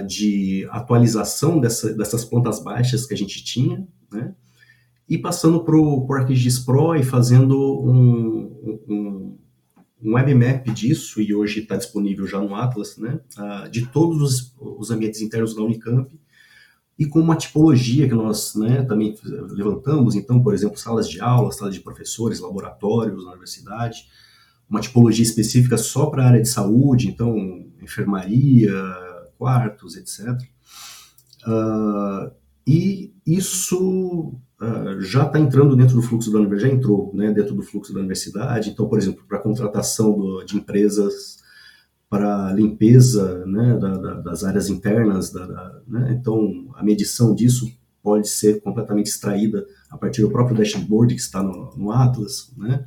[0.08, 4.34] de atualização dessa, dessas plantas baixas que a gente tinha, né,
[5.10, 9.19] e passando para o ArcGIS Pro e fazendo um, um,
[10.02, 14.56] um webmap disso, e hoje está disponível já no Atlas, né, uh, de todos os,
[14.60, 16.18] os, ambientes internos da Unicamp,
[16.98, 21.52] e com uma tipologia que nós né, também levantamos, então, por exemplo, salas de aula,
[21.52, 24.08] salas de professores, laboratórios na universidade,
[24.70, 28.72] uma tipologia específica só para a área de saúde, então, enfermaria,
[29.38, 30.28] quartos, etc.
[31.48, 32.32] Uh, ah,
[32.68, 37.56] e isso uh, já está entrando dentro do fluxo da universidade, já entrou né, dentro
[37.56, 38.70] do fluxo da universidade.
[38.70, 41.40] Então, por exemplo, para contratação do, de empresas
[42.10, 48.28] para limpeza né, da, da, das áreas internas, da, né, então a medição disso pode
[48.28, 52.86] ser completamente extraída a partir do próprio dashboard que está no, no Atlas, né,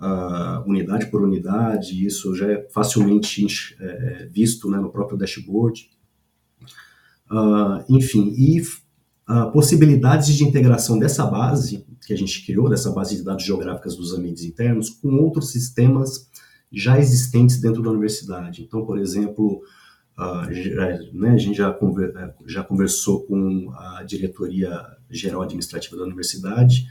[0.00, 3.46] uh, unidade por unidade, isso já é facilmente
[3.80, 5.90] é, visto né, no próprio dashboard.
[7.30, 8.62] Uh, enfim, e
[9.28, 13.94] uh, possibilidades de integração dessa base que a gente criou, dessa base de dados geográficas
[13.94, 16.28] dos ambientes internos, com outros sistemas
[16.72, 18.62] já existentes dentro da universidade.
[18.62, 19.62] Então, por exemplo,
[20.18, 25.96] uh, já, né, a gente já, conver, é, já conversou com a diretoria geral administrativa
[25.96, 26.86] da universidade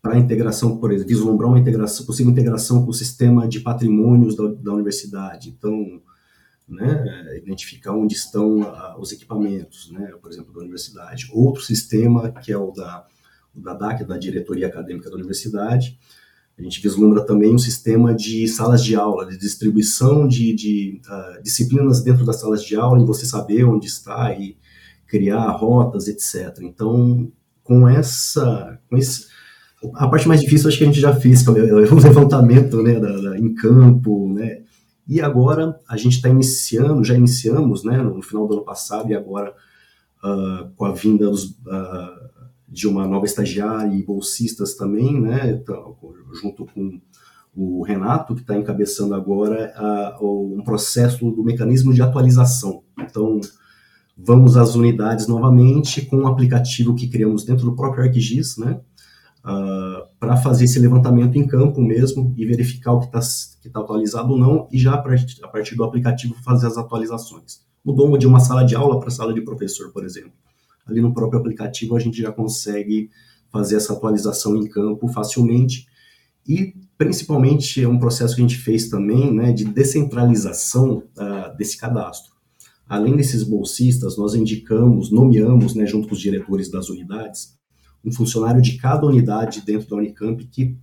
[0.00, 4.36] para a integração, por exemplo, vislumbrar uma integração, possível integração com o sistema de patrimônios
[4.36, 5.48] da, da universidade.
[5.48, 6.00] Então,
[6.68, 11.28] né, identificar onde estão uh, os equipamentos, né, por exemplo, da universidade.
[11.32, 13.06] Outro sistema, que é o da,
[13.54, 15.98] o da DAC, da Diretoria Acadêmica da Universidade,
[16.58, 21.42] a gente vislumbra também um sistema de salas de aula, de distribuição de, de uh,
[21.42, 24.56] disciplinas dentro das salas de aula, e você saber onde está e
[25.06, 26.58] criar rotas, etc.
[26.60, 29.26] Então, com essa, com esse,
[29.94, 33.16] a parte mais difícil acho que a gente já fez, é o levantamento né, da,
[33.16, 34.62] da, em campo, né,
[35.08, 39.14] e agora a gente está iniciando, já iniciamos, né, no final do ano passado e
[39.14, 39.54] agora
[40.22, 42.28] uh, com a vinda dos, uh,
[42.68, 45.96] de uma nova estagiária e bolsistas também, né, então,
[46.42, 47.00] junto com
[47.56, 49.72] o Renato, que está encabeçando agora
[50.20, 52.82] uh, um processo do mecanismo de atualização.
[53.00, 53.40] Então,
[54.16, 58.78] vamos às unidades novamente com um aplicativo que criamos dentro do próprio ArcGIS, né,
[59.50, 63.20] ah, para fazer esse levantamento em campo mesmo e verificar o que está
[63.62, 66.76] que tá atualizado ou não, e já a partir, a partir do aplicativo fazer as
[66.76, 67.62] atualizações.
[67.82, 70.32] Mudou de uma sala de aula para sala de professor, por exemplo.
[70.86, 73.08] Ali no próprio aplicativo a gente já consegue
[73.50, 75.86] fazer essa atualização em campo facilmente
[76.46, 81.78] e principalmente é um processo que a gente fez também né, de descentralização uh, desse
[81.78, 82.34] cadastro.
[82.86, 87.57] Além desses bolsistas, nós indicamos, nomeamos, né, junto com os diretores das unidades,
[88.04, 90.76] um funcionário de cada unidade dentro da Unicamp que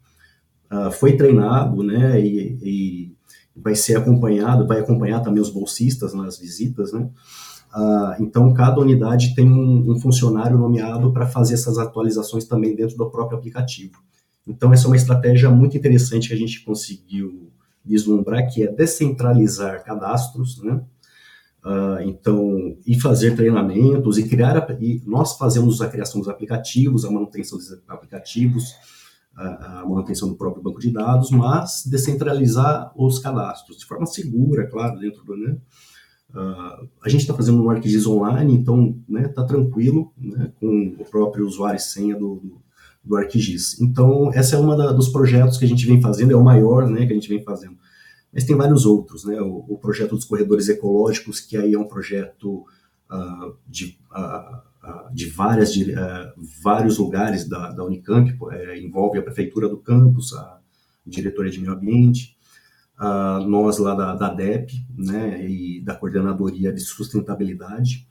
[0.72, 3.16] uh, foi treinado, né, e, e,
[3.56, 7.10] vai ser acompanhado, vai acompanhar também os bolsistas nas visitas, né.
[7.74, 12.96] Uh, então, cada unidade tem um, um funcionário nomeado para fazer essas atualizações também dentro
[12.96, 14.02] do próprio aplicativo.
[14.48, 17.52] Então, essa é uma estratégia muito interessante que a gente conseguiu
[17.84, 20.82] vislumbrar, que é descentralizar cadastros, né,
[21.66, 27.10] Uh, então, e fazer treinamentos e criar, e nós fazemos a criação dos aplicativos, a
[27.10, 28.76] manutenção dos aplicativos,
[29.36, 34.68] a, a manutenção do próprio banco de dados, mas descentralizar os cadastros de forma segura,
[34.68, 35.58] claro, dentro do, né?
[36.30, 41.06] Uh, a gente está fazendo um ArcGIS online, então, né, tá tranquilo, né, com o
[41.06, 42.62] próprio usuário e senha do, do,
[43.04, 43.82] do ArcGIS.
[43.82, 46.88] Então, essa é uma da, dos projetos que a gente vem fazendo, é o maior,
[46.90, 47.78] né, que a gente vem fazendo
[48.36, 49.40] mas tem vários outros, né?
[49.40, 52.66] O, o, projeto dos corredores ecológicos, que aí é um projeto
[53.10, 55.96] uh, de, uh, de, várias, de
[56.62, 60.60] vários lugares da, da Unicamp, é, envolve a prefeitura do campus, a
[61.08, 62.36] diretoria de meio ambiente,
[63.48, 68.08] nós lá da, da DEP, né, e da coordenadoria de sustentabilidade,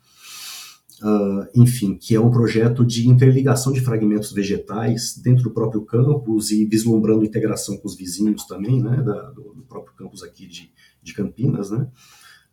[1.02, 6.52] Uh, enfim, que é um projeto de interligação de fragmentos vegetais dentro do próprio campus
[6.52, 10.70] e vislumbrando integração com os vizinhos também, né, da, do, do, próprio campus aqui de,
[11.02, 11.88] de Campinas, né,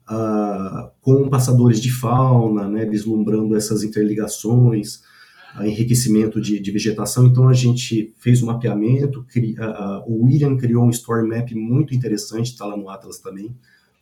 [0.09, 5.03] uh, com passadores de fauna, né, vislumbrando essas interligações,
[5.55, 7.27] uh, enriquecimento de, de, vegetação.
[7.27, 9.55] Então a gente fez um mapeamento, cri,
[10.07, 13.55] o William criou um story map muito interessante, está lá no Atlas também,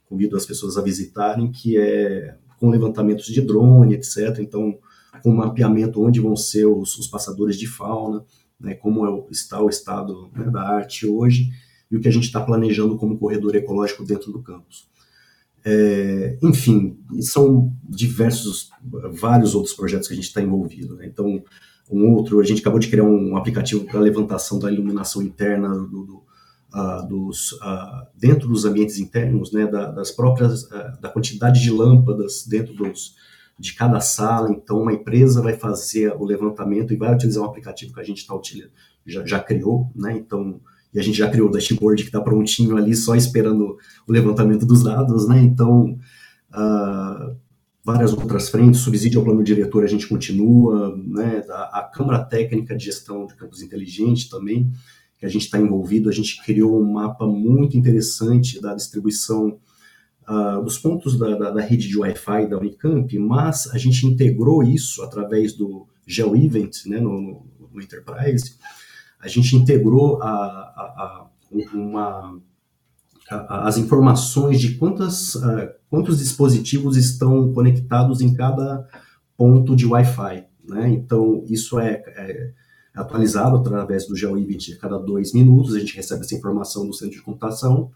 [0.08, 4.40] convido as pessoas a visitarem, que é com levantamentos de drone, etc.
[4.40, 4.78] Então,
[5.24, 8.24] com mapeamento onde vão ser os, os passadores de fauna,
[8.60, 11.50] né, como é, está o estado né, da arte hoje
[11.90, 14.88] e o que a gente está planejando como corredor ecológico dentro do campus.
[15.64, 18.70] É, enfim, são diversos,
[19.12, 20.96] vários outros projetos que a gente está envolvido.
[20.96, 21.08] Né?
[21.08, 21.44] Então,
[21.90, 26.06] um outro, a gente acabou de criar um aplicativo para levantação da iluminação interna do,
[26.06, 26.29] do
[26.74, 31.72] uh, dos, uh, dentro dos ambientes internos, né, da, das próprias, uh, da quantidade de
[31.72, 33.16] lâmpadas dentro dos,
[33.58, 34.52] de cada sala.
[34.52, 38.26] Então, uma empresa vai fazer o levantamento e vai utilizar um aplicativo que a gente
[38.26, 38.72] tá utilizando,
[39.06, 40.18] já, já criou, né?
[40.18, 40.60] Então,
[40.94, 43.78] e a gente já criou o dashboard que está prontinho ali, só esperando
[44.08, 45.40] o levantamento dos dados, né?
[45.42, 46.00] Então,
[46.52, 47.36] uh,
[47.84, 51.44] várias outras frentes, subsídio ao plano diretor a gente continua, né?
[51.50, 54.72] A, a Câmara Técnica de Gestão de Campos Inteligente também,
[55.20, 59.60] que a gente está envolvido, a gente criou um mapa muito interessante da distribuição
[60.28, 64.64] uh, dos pontos da, da, da, rede de Wi-Fi da Unicamp, mas a gente integrou
[64.64, 68.56] isso através do GeoEvent, né, no, no Enterprise,
[69.20, 71.30] a gente integrou a, a, a
[71.74, 72.40] uma,
[73.30, 78.88] as informações de quantas, uh, quantos dispositivos estão conectados em cada
[79.36, 80.46] ponto de Wi-Fi.
[80.68, 80.90] Né?
[80.90, 82.52] Então, isso é, é
[83.02, 87.16] atualizado através do GeoEvent a cada dois minutos, a gente recebe essa informação do centro
[87.16, 87.92] de computação,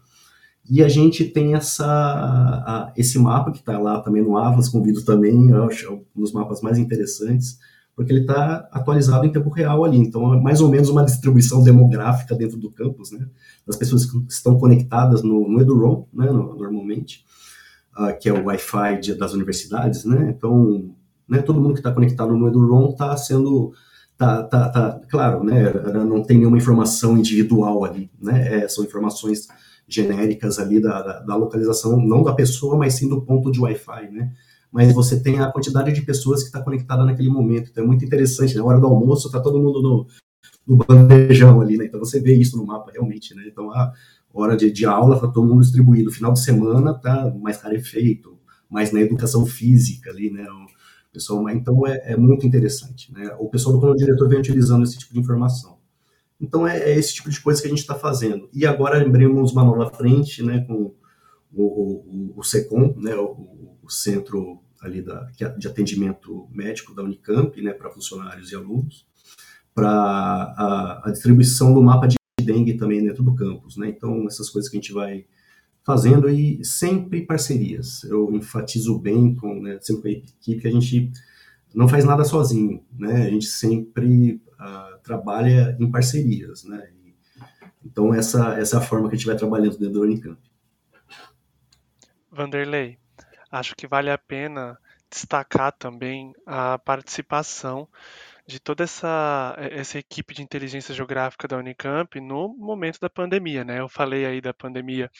[0.68, 5.04] e a gente tem essa, a, esse mapa que está lá também no Atlas, convido
[5.04, 7.58] também, eu acho um dos mapas mais interessantes,
[7.94, 9.98] porque ele está atualizado em tempo real ali.
[9.98, 13.28] Então, é mais ou menos uma distribuição demográfica dentro do campus, né?
[13.66, 16.26] Das pessoas que estão conectadas no, no EduROM, né?
[16.26, 17.24] No, normalmente,
[17.96, 20.34] uh, que é o Wi-Fi de, das universidades, né?
[20.36, 20.90] Então,
[21.28, 23.72] né, todo mundo que está conectado no EduROM está sendo...
[24.16, 25.72] Tá, tá, tá, claro, né?
[26.04, 28.64] Não tem nenhuma informação individual ali, né?
[28.64, 29.48] É, são informações
[29.88, 34.10] genéricas ali da, da, da localização, não da pessoa, mas sim do ponto de Wi-Fi,
[34.10, 34.32] né?
[34.74, 37.70] mas você tem a quantidade de pessoas que está conectada naquele momento.
[37.70, 40.06] Então é muito interessante, na hora do almoço está todo mundo no,
[40.66, 41.84] no, bandejão ali, né?
[41.84, 43.44] Então você vê isso no mapa realmente, né?
[43.46, 43.92] Então a
[44.32, 46.10] hora de, de aula está todo mundo distribuído.
[46.10, 48.36] Final de semana está mais rarefeito,
[48.68, 50.44] mais na educação física ali, né?
[51.14, 53.34] Pessoal, então é, é muito interessante, né?
[53.38, 55.78] O pessoal do plano diretor vem utilizando esse tipo de informação.
[56.40, 58.48] Então é, é esse tipo de coisa que a gente está fazendo.
[58.52, 60.64] E agora abrimos uma nova frente, né?
[60.66, 60.92] Com
[61.52, 63.14] o, o, o SECOM, né?
[63.14, 69.06] O, o Centro ali da, de atendimento médico da Unicamp, né, para funcionários e alunos,
[69.74, 73.88] para a, a, distribuição do mapa de dengue também dentro do campus, né?
[73.88, 75.24] Então essas coisas que a gente vai
[75.84, 78.02] fazendo e sempre parcerias.
[78.04, 81.12] Eu enfatizo bem com né, sempre a equipe que a gente
[81.74, 83.26] não faz nada sozinho, né?
[83.26, 86.88] A gente sempre uh, trabalha em parcerias, né?
[87.04, 87.14] E,
[87.84, 90.40] então essa essa é a forma que a gente vai trabalhando dentro da Unicamp.
[92.30, 92.98] Vanderlei,
[93.50, 94.78] acho que vale a pena
[95.10, 97.88] destacar também a participação
[98.46, 103.80] de toda essa, essa equipe de inteligência geográfica da Unicamp no momento da pandemia, né?
[103.80, 105.10] Eu falei aí da pandemia,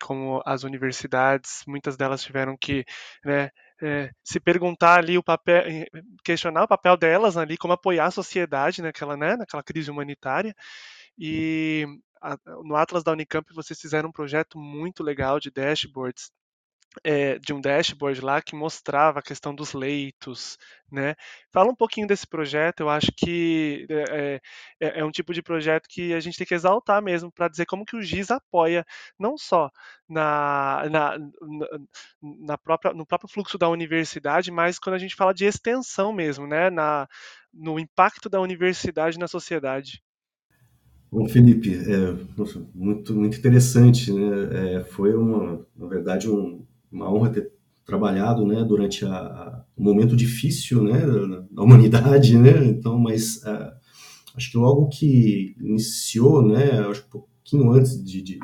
[0.00, 2.84] como as universidades, muitas delas tiveram que,
[3.24, 3.50] né,
[3.82, 5.64] é, se perguntar ali o papel,
[6.24, 10.54] questionar o papel delas ali, como apoiar a sociedade naquela, né, naquela crise humanitária.
[11.18, 11.86] E
[12.22, 16.30] a, no Atlas da Unicamp vocês fizeram um projeto muito legal de dashboards
[17.04, 20.58] é, de um dashboard lá que mostrava a questão dos leitos,
[20.90, 21.14] né?
[21.50, 22.80] Fala um pouquinho desse projeto.
[22.80, 24.40] Eu acho que é,
[24.80, 27.66] é, é um tipo de projeto que a gente tem que exaltar mesmo para dizer
[27.66, 28.84] como que o GIS apoia
[29.18, 29.70] não só
[30.08, 31.18] na, na,
[32.20, 36.46] na, própria, no próprio fluxo da universidade, mas quando a gente fala de extensão mesmo,
[36.46, 36.70] né?
[36.70, 37.08] Na,
[37.52, 40.02] no impacto da universidade na sociedade.
[41.12, 44.76] Bom, Felipe, é, nossa, muito, muito interessante, né?
[44.76, 47.52] É, foi uma, na verdade, um, uma honra ter
[47.84, 51.00] trabalhado, né, durante a, a, um momento difícil, né,
[51.50, 53.72] da humanidade, né, então, mas uh,
[54.36, 58.40] acho que logo que iniciou, né, acho um pouquinho antes de, de,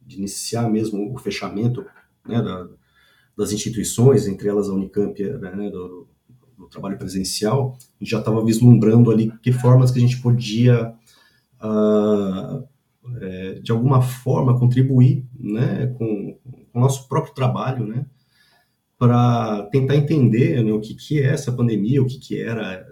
[0.00, 1.84] de iniciar mesmo o fechamento,
[2.26, 2.68] né, da,
[3.36, 6.08] das instituições, entre elas a Unicamp, né, do,
[6.56, 10.94] do trabalho presencial, a gente já estava vislumbrando ali que formas que a gente podia
[11.60, 12.64] uh,
[13.20, 16.38] é, de alguma forma contribuir, né, com
[16.74, 18.06] o nosso próprio trabalho, né,
[18.98, 22.86] para tentar entender né, o que, que é essa pandemia, o que, que era,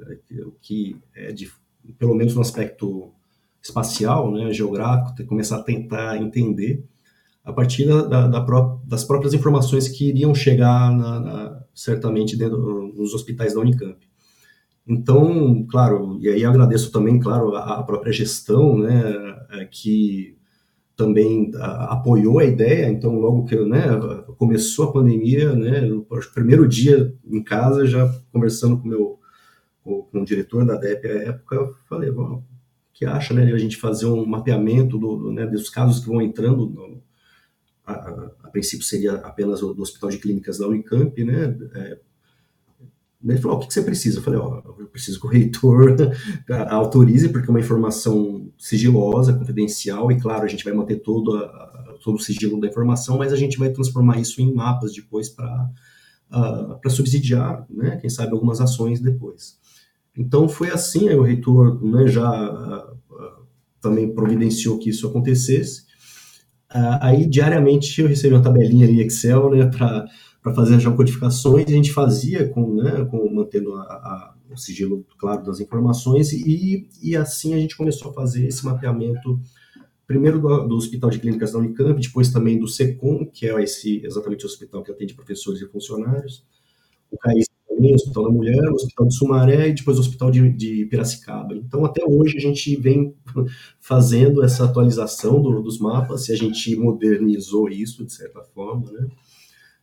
[0.45, 1.51] o que é de,
[1.99, 3.13] pelo menos no aspecto
[3.63, 6.85] espacial, né, geográfico, começar a tentar entender
[7.45, 13.15] a partir da, da, das próprias informações que iriam chegar na, na, certamente dentro, nos
[13.15, 13.99] hospitais da Unicamp.
[14.87, 19.03] Então, claro, e aí agradeço também, claro, a, a própria gestão, né,
[19.53, 20.37] é, que
[21.01, 23.83] também a, apoiou a ideia, então logo que né,
[24.37, 29.19] começou a pandemia, né, no primeiro dia em casa, já conversando com, meu,
[29.83, 32.43] com, com o diretor da DEP à época, eu falei, o
[32.93, 36.09] que acha né, de a gente fazer um mapeamento do, do, né, dos casos que
[36.09, 37.03] vão entrando no,
[37.87, 41.57] a, a, a, princípio seria apenas do Hospital de Clínicas da Unicamp, né?
[41.75, 41.99] É,
[43.23, 44.19] ele falou, o que, você precisa?
[44.19, 45.95] Eu falei, ó, eu preciso que o reitor
[46.71, 51.97] autorize, porque é uma informação sigilosa, confidencial, e claro, a gente vai manter todo, a,
[52.03, 55.71] todo o sigilo da informação, mas a gente vai transformar isso em mapas depois para
[56.89, 59.59] subsidiar, né, quem sabe, algumas ações depois.
[60.17, 62.89] Então foi assim, aí o reitor né, já
[63.81, 65.85] também providenciou que isso acontecesse.
[67.01, 70.07] Aí diariamente eu recebi uma tabelinha em Excel né, para
[70.43, 75.45] fazer as geocodificações, a gente fazia com, né, com mantendo a, a, o sigilo claro
[75.45, 79.39] das informações, e, e assim a gente começou a fazer esse mapeamento
[80.07, 84.05] primeiro do, do, Hospital de Clínicas da Unicamp, depois também do SECOM, que é esse
[84.05, 86.45] exatamente o hospital que atende professores e funcionários,
[87.11, 90.31] o CAIS também, o Hospital da Mulher, o Hospital de Sumaré e depois o Hospital
[90.31, 91.55] de, de Piracicaba.
[91.55, 93.15] Então, até hoje, a gente vem
[93.79, 99.07] fazendo essa atualização do, dos mapas e a gente modernizou isso, de certa forma, né?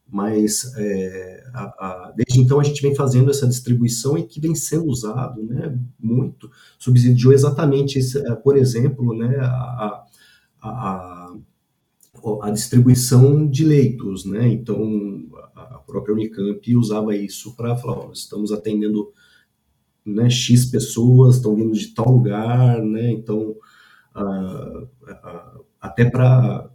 [0.10, 4.56] Mas é, a, a, desde então a gente vem fazendo essa distribuição e que vem
[4.56, 6.50] sendo usado né, muito.
[6.80, 10.06] Subsidiou exatamente, esse, é, por exemplo, né, a,
[10.62, 11.34] a,
[12.42, 14.24] a distribuição de leitos.
[14.26, 14.48] Né?
[14.48, 15.28] Então,
[15.88, 19.12] própria Unicamp usava isso para falar, ó, estamos atendendo
[20.06, 23.56] né, X pessoas, estão vindo de tal lugar, né, então,
[24.16, 26.70] uh, uh, até para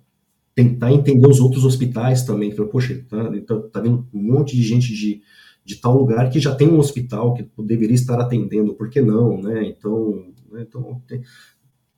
[0.54, 4.62] tentar entender os outros hospitais também, que poxa, tá, tá, tá vindo um monte de
[4.62, 5.22] gente de,
[5.64, 9.40] de tal lugar que já tem um hospital que deveria estar atendendo, por que não,
[9.40, 11.22] né, então, né, então tem,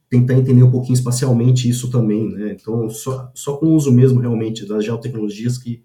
[0.09, 4.20] tentar entender um pouquinho espacialmente isso também, né, então só, só com o uso mesmo
[4.20, 5.82] realmente das geotecnologias que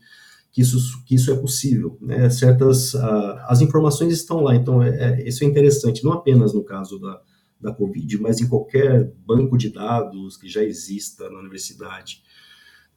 [0.52, 1.98] que isso, que isso é possível.
[2.02, 2.30] Né?
[2.30, 4.90] Certas, uh, as informações estão lá, então é,
[5.22, 7.22] é, isso é interessante, não apenas no caso da,
[7.60, 12.24] da Covid, mas em qualquer banco de dados que já exista na universidade,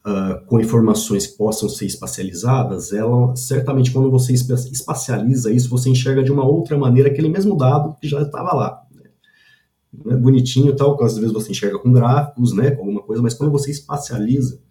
[0.05, 6.23] uh, com informações que possam ser espacializadas, ela, certamente quando você espacializa isso, você enxerga
[6.23, 8.81] de uma outra maneira aquele mesmo dado que já estava lá.
[10.05, 10.15] Né?
[10.15, 13.71] Bonitinho tal, às vezes você enxerga com gráficos, né, com alguma coisa, mas quando você
[13.71, 14.61] espacializa,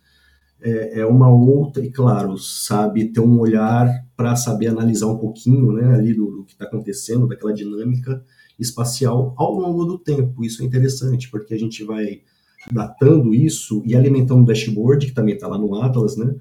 [0.61, 5.73] é, é uma outra, e claro, sabe ter um olhar para saber analisar um pouquinho
[5.73, 8.25] né, ali do, do que está acontecendo, daquela dinâmica
[8.59, 10.45] espacial ao longo do tempo.
[10.45, 12.23] Isso é interessante, porque a gente vai
[12.71, 16.35] datando isso e alimentando o dashboard, que também está lá no Atlas, né?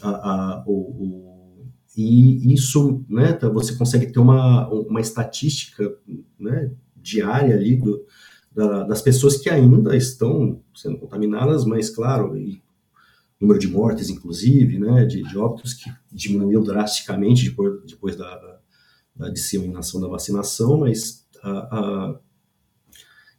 [0.00, 1.38] A, a, o, o,
[1.96, 5.96] e isso, né, tá, você consegue ter uma, uma estatística
[6.38, 8.04] né, diária ali do,
[8.54, 12.62] da, das pessoas que ainda estão sendo contaminadas, mas claro, e
[13.40, 18.60] número de mortes, inclusive, né, de, de óbitos, que diminuiu drasticamente depois, depois da,
[19.14, 21.26] da, disseminação da vacinação, mas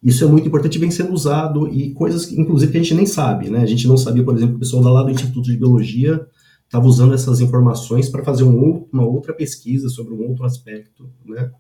[0.02, 2.96] isso é muito importante e vem sendo usado, e coisas, que, inclusive, que a gente
[2.96, 5.58] nem sabe, né, a gente não sabia, por exemplo, o pessoal lá do Instituto de
[5.58, 6.26] Biologia
[6.66, 11.52] estava usando essas informações para fazer um, uma outra pesquisa sobre um outro aspecto, né,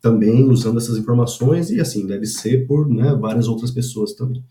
[0.00, 4.44] também usando essas informações, e assim, deve ser por né, várias outras pessoas também.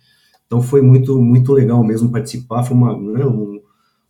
[0.48, 3.62] Então foi muito muito legal mesmo participar, foi uma, né, um,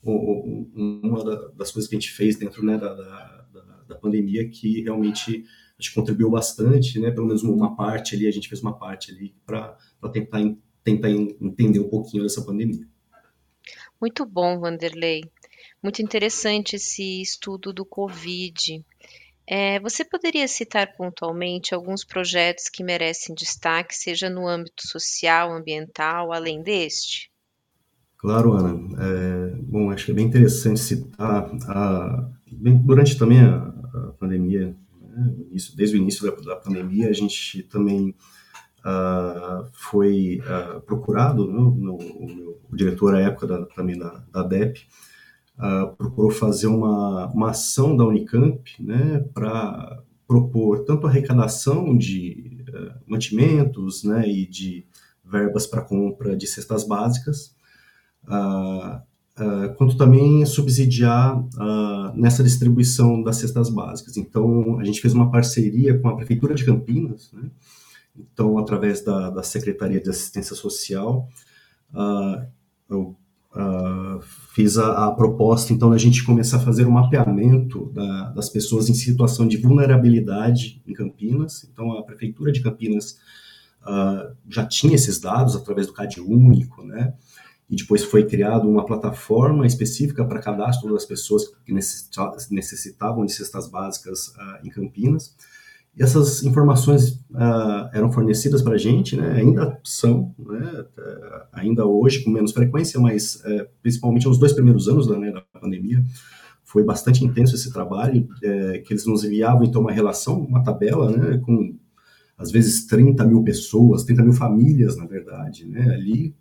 [0.03, 1.23] um, uma
[1.55, 3.45] das coisas que a gente fez dentro né, da, da,
[3.89, 5.43] da, pandemia que realmente
[5.81, 9.11] a gente contribuiu bastante, né, pelo menos uma parte ali, a gente fez uma parte
[9.11, 9.75] ali para
[10.13, 10.39] tentar,
[10.83, 12.87] tentar entender um pouquinho dessa pandemia.
[13.99, 15.23] Muito bom, Vanderlei.
[15.81, 18.85] Muito interessante esse estudo do Covid.
[19.47, 26.31] É, você poderia citar pontualmente alguns projetos que merecem destaque, seja no âmbito social, ambiental,
[26.31, 27.31] além deste?
[28.17, 28.79] Claro, Ana.
[28.99, 34.75] É, bom, acho que é bem interessante citar, a, bem, durante também a, a pandemia,
[35.11, 38.15] né, isso, desde o início da, da, pandemia, a gente também
[38.79, 41.95] uh, foi uh, procurado, no, no,
[42.69, 44.87] o, diretor à época da, também da, da DEP,
[45.57, 52.63] uh, procurou fazer uma, uma ação da Unicamp né, para propor tanto arrecadação de
[53.05, 54.85] mantimentos né, e de
[55.25, 57.53] verbas para compra de cestas básicas,
[59.39, 61.43] uh, quanto também subsidiar
[62.15, 64.17] nessa distribuição das cestas básicas.
[64.17, 67.49] Então, a gente fez uma parceria com a Prefeitura de Campinas, né,
[68.15, 71.27] então, através da, da Secretaria de Assistência Social,
[71.93, 73.15] uh,
[73.53, 74.21] Uh,
[74.53, 78.87] fiz a, a, proposta, então, da gente começar a fazer um mapeamento da, das pessoas
[78.87, 81.67] em situação de vulnerabilidade em Campinas.
[81.69, 83.17] Então, a Prefeitura de Campinas
[83.81, 87.13] uh, já tinha esses dados através do CAD único, né?
[87.71, 93.69] E depois foi criada uma plataforma específica para cadastro das pessoas que necessitavam de cestas
[93.69, 95.33] básicas uh, em Campinas.
[95.97, 100.85] essas informações uh, eram fornecidas para a gente, né, ainda são, né,
[101.53, 106.03] ainda hoje com menos frequência, mas uh, principalmente nos dois primeiros anos né, da pandemia,
[106.65, 111.11] foi bastante intenso esse trabalho, é, que eles nos enviavam então uma relação, uma tabela,
[111.11, 111.75] né, com
[112.37, 116.33] às vezes 30 mil pessoas, 30 mil famílias, na verdade, né, ali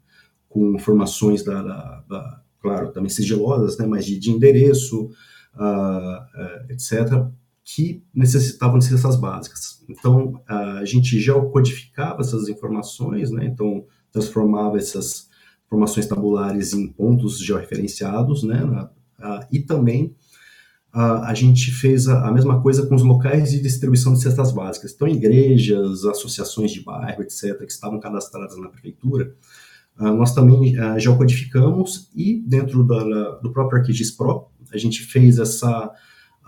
[0.50, 5.06] com informações da, da, da claro, também sigilosas, né, mas de, de endereço,
[5.54, 7.24] uh, uh, etc.,
[7.64, 9.82] que necessitavam de cestas básicas.
[9.88, 15.28] Então, a gente já codificava essas informações, né, então transformava essas
[15.66, 18.90] informações tabulares em pontos georreferenciados, né, na,
[19.52, 20.14] e também
[20.92, 24.50] a, a gente fez a, a, mesma coisa com os locais de distribuição de cestas
[24.50, 24.92] básicas.
[24.92, 29.32] Então, igrejas, associações de bairro, etc., que estavam cadastradas na prefeitura,
[30.00, 35.38] nós também uh, já codificamos e dentro da, do próprio ArcGIS Pro, a gente fez
[35.38, 35.90] essa,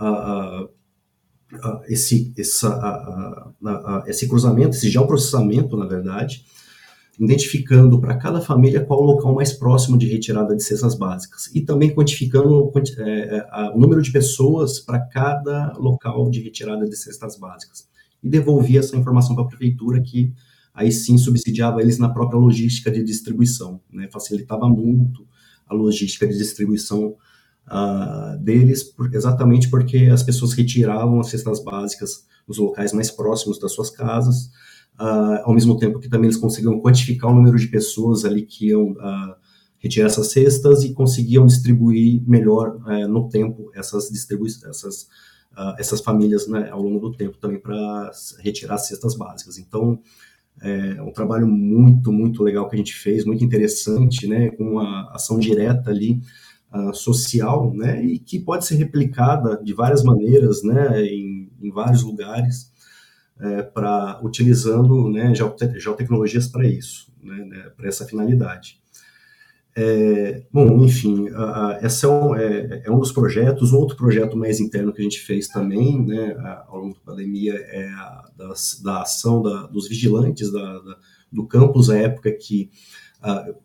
[0.01, 0.69] uh,
[1.87, 3.53] esse, essa,
[4.07, 6.45] esse cruzamento, esse geoprocessamento, na verdade,
[7.21, 11.51] identificando para cada família qual o local mais próximo de retirada de cestas básicas.
[11.55, 17.39] E também quantificando é o número de pessoas para cada local de retirada de cestas
[17.39, 17.87] básicas.
[18.23, 20.33] E devolvia essa informação para a prefeitura que
[20.75, 24.09] aí sim subsidiava eles na própria logística de distribuição, né?
[24.11, 25.27] facilitava muito
[25.67, 27.17] a logística de distribuição
[27.67, 33.59] uh, deles, por, exatamente porque as pessoas retiravam as cestas básicas nos locais mais próximos
[33.59, 34.47] das suas casas,
[35.01, 38.69] uh, ao mesmo tempo que também eles conseguiam quantificar o número de pessoas ali que
[38.69, 39.35] iam uh,
[39.79, 45.09] retirar essas cestas e conseguiam distribuir melhor uh, no tempo essas distribuições, essas,
[45.79, 49.59] essas famílias né, ao longo do tempo também para retirar as cestas básicas.
[49.59, 50.01] Então,
[50.61, 55.11] é um trabalho muito, muito legal que a gente fez, muito interessante, né, com uma
[55.13, 56.21] ação direta ali,
[56.73, 62.03] uh, social, né, e que pode ser replicada de várias maneiras, né, em, em vários
[62.03, 62.73] lugares,
[63.41, 68.82] é, para utilizando né, geotecnologias para isso, né, né, para essa finalidade.
[69.75, 73.73] É, bom, enfim, a, a, esse é um, é, é um, dos projetos.
[73.73, 76.37] Outro projeto mais interno que a gente fez também, né,
[76.69, 80.97] ao longo da pandemia, é a das, da ação da, dos vigilantes da, da,
[81.31, 82.71] do campus, à época que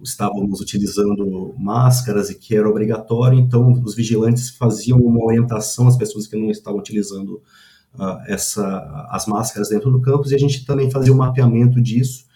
[0.03, 6.27] estávamos utilizando máscaras e que era obrigatório, então os vigilantes faziam uma orientação às pessoas
[6.27, 7.41] que não estavam utilizando
[8.27, 12.26] essa, as máscaras dentro do campus e a gente também fazia o um mapeamento disso.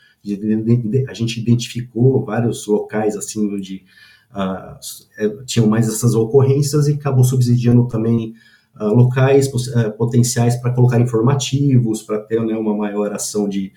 [1.07, 3.83] A gente identificou vários locais assim onde
[4.31, 8.33] uh, tinham mais essas ocorrências e acabou subsidiando também
[8.79, 13.71] uh, locais uh, potenciais para colocar informativos, para ter né, uma maior ação de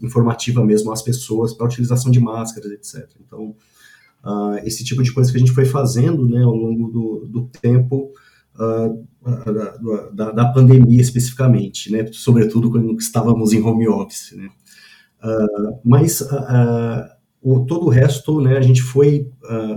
[0.00, 3.10] informativa mesmo às pessoas para utilização de máscaras, etc.
[3.26, 3.56] Então,
[4.62, 8.12] esse tipo de coisa que a gente foi fazendo né, ao longo do, do tempo
[8.54, 12.06] da, da, da, pandemia especificamente, né?
[12.12, 14.48] Sobretudo quando estávamos em home office, né?
[15.22, 17.04] Uh, mas uh,
[17.40, 18.56] o, todo o resto, né?
[18.56, 19.30] A gente foi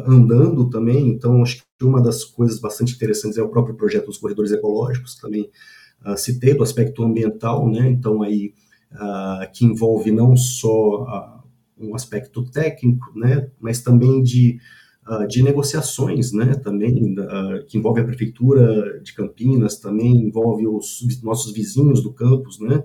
[0.07, 1.07] andando também.
[1.09, 5.15] Então, acho que uma das coisas bastante interessantes é o próprio projeto dos corredores ecológicos.
[5.15, 5.49] Também
[6.17, 7.89] citei do aspecto ambiental, né?
[7.89, 8.53] Então aí
[9.53, 11.05] que envolve não só
[11.77, 13.49] um aspecto técnico, né?
[13.59, 14.59] Mas também de
[15.07, 21.21] uh, de negociações, né, também, uh, que envolve a prefeitura de Campinas, também envolve os
[21.23, 22.83] nossos vizinhos do campus, né,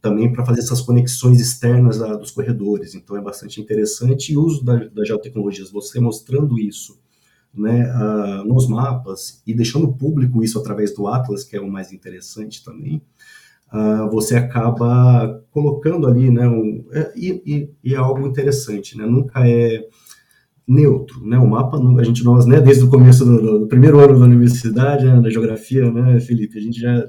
[0.00, 2.94] também para fazer essas conexões externas dos corredores.
[2.94, 6.98] Então é bastante interessante e o uso das da geotecnologias, você mostrando isso,
[7.52, 11.92] né, uh, nos mapas e deixando público isso através do Atlas, que é o mais
[11.92, 13.02] interessante também,
[13.72, 19.46] uh, você acaba colocando ali, né, um, é, e, e, é algo interessante, né, nunca
[19.48, 19.84] é
[20.66, 21.36] neutro, né?
[21.36, 25.04] O mapa, a gente nós, né, desde o começo do, do primeiro ano da universidade,
[25.04, 27.04] né, da geografia, né, Felipe, a gente já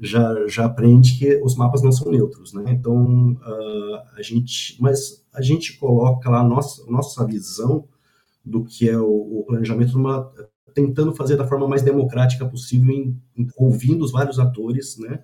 [0.00, 2.64] já já aprende que os mapas não são neutros, né?
[2.68, 7.86] Então uh, a gente, mas a gente coloca lá a nossa nossa visão
[8.44, 10.32] do que é o, o planejamento numa,
[10.74, 15.22] tentando fazer da forma mais democrática possível, em, em, ouvindo os vários atores, né?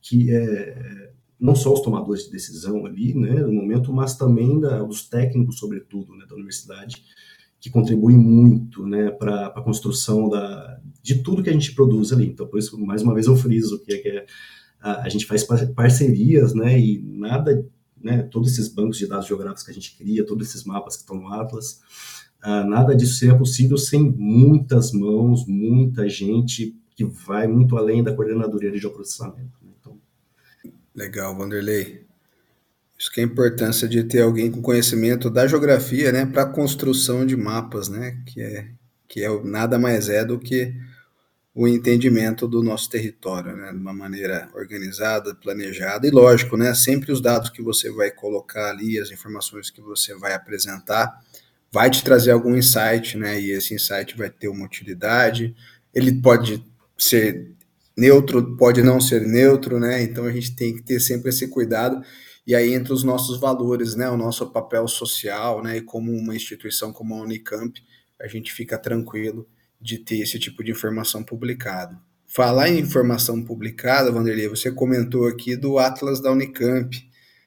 [0.00, 1.10] Que é
[1.40, 5.58] não só os tomadores de decisão ali, né, no momento, mas também da, dos técnicos,
[5.58, 7.02] sobretudo, né, da universidade,
[7.60, 12.26] que contribuem muito, né, para a construção da, de tudo que a gente produz ali.
[12.26, 14.26] Então, por isso, mais uma vez, eu friso que, é, que é,
[14.80, 15.44] a, a, gente faz
[15.74, 17.66] parcerias, né, e nada,
[18.00, 21.02] né, todos esses bancos de dados geográficos que a gente cria, todos esses mapas que
[21.02, 21.80] estão no Atlas,
[22.42, 28.14] uh, nada disso seria possível sem muitas mãos, muita gente que vai muito além da
[28.14, 29.60] coordenadoria de geoprocessamento.
[30.94, 32.09] Legal, Vanderlei.
[33.00, 37.24] Isso que é a importância de ter alguém com conhecimento da geografia, né, para construção
[37.24, 38.68] de mapas, né, que é
[39.08, 40.72] que é nada mais é do que
[41.52, 46.06] o entendimento do nosso território, né, de uma maneira organizada, planejada.
[46.06, 50.14] E lógico, né, sempre os dados que você vai colocar ali, as informações que você
[50.14, 51.10] vai apresentar,
[51.72, 55.56] vai te trazer algum insight, né, e esse insight vai ter uma utilidade,
[55.92, 56.62] ele pode
[56.98, 57.50] ser
[57.96, 62.00] neutro, pode não ser neutro, né, então a gente tem que ter sempre esse cuidado
[62.50, 66.34] e aí entre os nossos valores, né, o nosso papel social, né, e como uma
[66.34, 67.80] instituição como a Unicamp,
[68.20, 69.48] a gente fica tranquilo
[69.80, 71.96] de ter esse tipo de informação publicada.
[72.26, 76.90] Falar em informação publicada, Vanderlei, você comentou aqui do Atlas da Unicamp.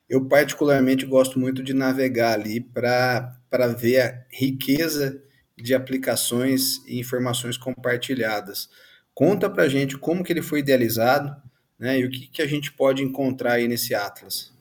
[0.08, 5.22] Eu particularmente gosto muito de navegar ali para ver a riqueza
[5.58, 8.70] de aplicações e informações compartilhadas.
[9.14, 11.36] Conta para gente como que ele foi idealizado
[11.78, 14.53] né, e o que, que a gente pode encontrar aí nesse Atlas.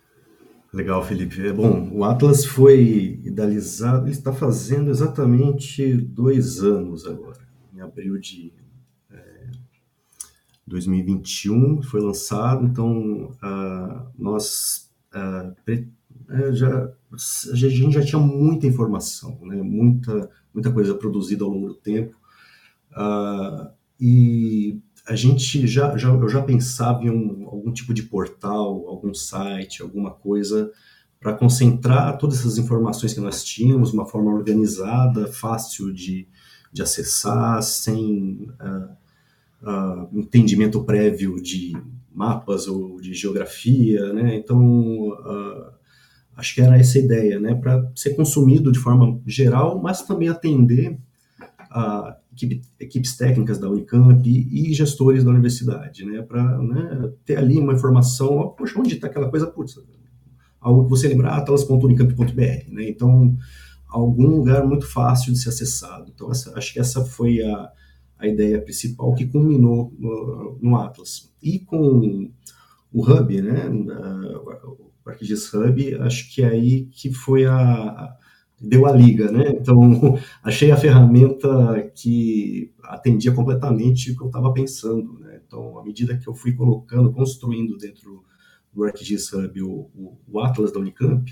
[0.72, 1.46] Legal, Felipe.
[1.46, 7.42] É bom, o Atlas foi idealizado, ele está fazendo exatamente dois anos agora
[7.82, 8.52] abril de
[9.10, 9.50] é,
[10.66, 16.90] 2021 foi lançado, então uh, nós uh, já,
[17.52, 19.56] a gente já tinha muita informação, né?
[19.56, 22.16] muita, muita coisa produzida ao longo do tempo,
[22.92, 23.70] uh,
[24.00, 29.12] e a gente já, já, eu já pensava em um, algum tipo de portal, algum
[29.12, 30.70] site, alguma coisa
[31.22, 36.26] para concentrar todas essas informações que nós tínhamos de uma forma organizada, fácil de,
[36.72, 41.72] de acessar, sem uh, uh, entendimento prévio de
[42.12, 44.34] mapas ou de geografia, né?
[44.34, 45.72] Então, uh,
[46.36, 47.54] acho que era essa a ideia, né?
[47.54, 50.98] Para ser consumido de forma geral, mas também atender
[51.70, 56.22] a equipe, equipes técnicas da Unicamp e, gestores da universidade, né?
[56.22, 59.46] Para né, ter ali uma informação, ó, poxa, onde está aquela coisa?
[59.46, 59.78] Putz,
[60.60, 62.88] algo que você lembrar, atlas.unicamp.br, né?
[62.88, 63.36] Então,
[63.88, 66.10] algum lugar muito fácil de ser acessado.
[66.14, 67.70] Então, essa, acho que essa foi a,
[68.18, 71.30] a ideia principal que culminou no, no Atlas.
[71.42, 72.30] E com
[72.92, 78.16] o Hub, né, o ArcGIS Hub, acho que é aí que foi a
[78.62, 79.50] deu a liga, né?
[79.50, 85.40] Então, achei a ferramenta que atendia completamente o que eu estava pensando, né?
[85.46, 88.22] Então, à medida que eu fui colocando, construindo dentro
[88.72, 91.30] do ArcGIS Hub o, o, o Atlas da Unicamp,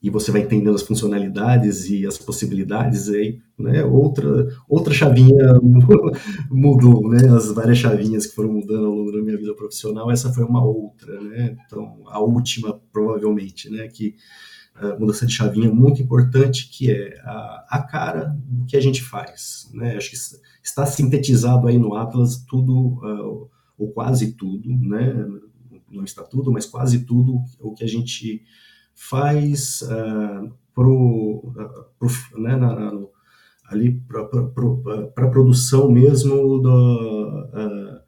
[0.00, 5.54] e você vai entendendo as funcionalidades e as possibilidades, aí, né, outra, outra chavinha
[6.48, 10.32] mudou, né, as várias chavinhas que foram mudando ao longo da minha vida profissional, essa
[10.32, 14.14] foi uma outra, né, então, a última, provavelmente, né, que
[14.98, 19.68] mudança de chavinha muito importante, que é a, a cara do que a gente faz,
[19.72, 20.16] né, acho que
[20.62, 25.14] está sintetizado aí no Atlas tudo, uh, ou quase tudo, né,
[25.90, 28.42] não está tudo, mas quase tudo o que a gente
[28.94, 32.08] faz uh, pro, uh, pro,
[32.40, 32.92] né, na, na,
[33.70, 38.00] ali para a produção mesmo do, uh,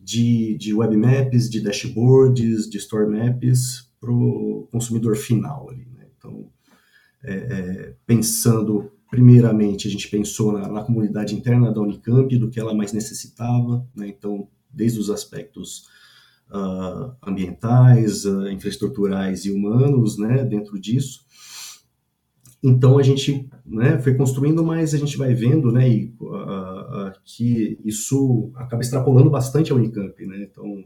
[0.00, 5.91] de, de web maps, de dashboards, de store maps para o consumidor final ali.
[6.22, 6.48] Então,
[7.24, 12.58] é, é, pensando primeiramente, a gente pensou na, na, comunidade interna da Unicamp, do que
[12.58, 14.08] ela mais necessitava, né?
[14.08, 15.86] então, desde os aspectos
[16.50, 21.26] uh, ambientais, uh, infraestruturais e humanos, né, dentro disso.
[22.62, 27.78] Então a gente, né, foi construindo, mas a gente vai vendo, né, e, uh, que
[27.84, 30.48] isso acaba extrapolando bastante a Unicamp, né.
[30.50, 30.84] Então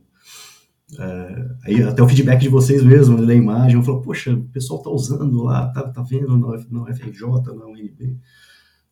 [1.65, 5.43] aí até o feedback de vocês mesmo, da imagem, falou, poxa, o pessoal tá usando
[5.43, 7.21] lá, tá, tá vendo no, no FRJ,
[7.55, 8.19] na UNB.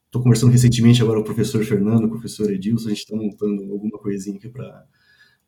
[0.06, 3.62] Estou conversando recentemente agora com o professor Fernando, o professor Edilson, a gente está montando
[3.72, 4.84] alguma coisinha aqui para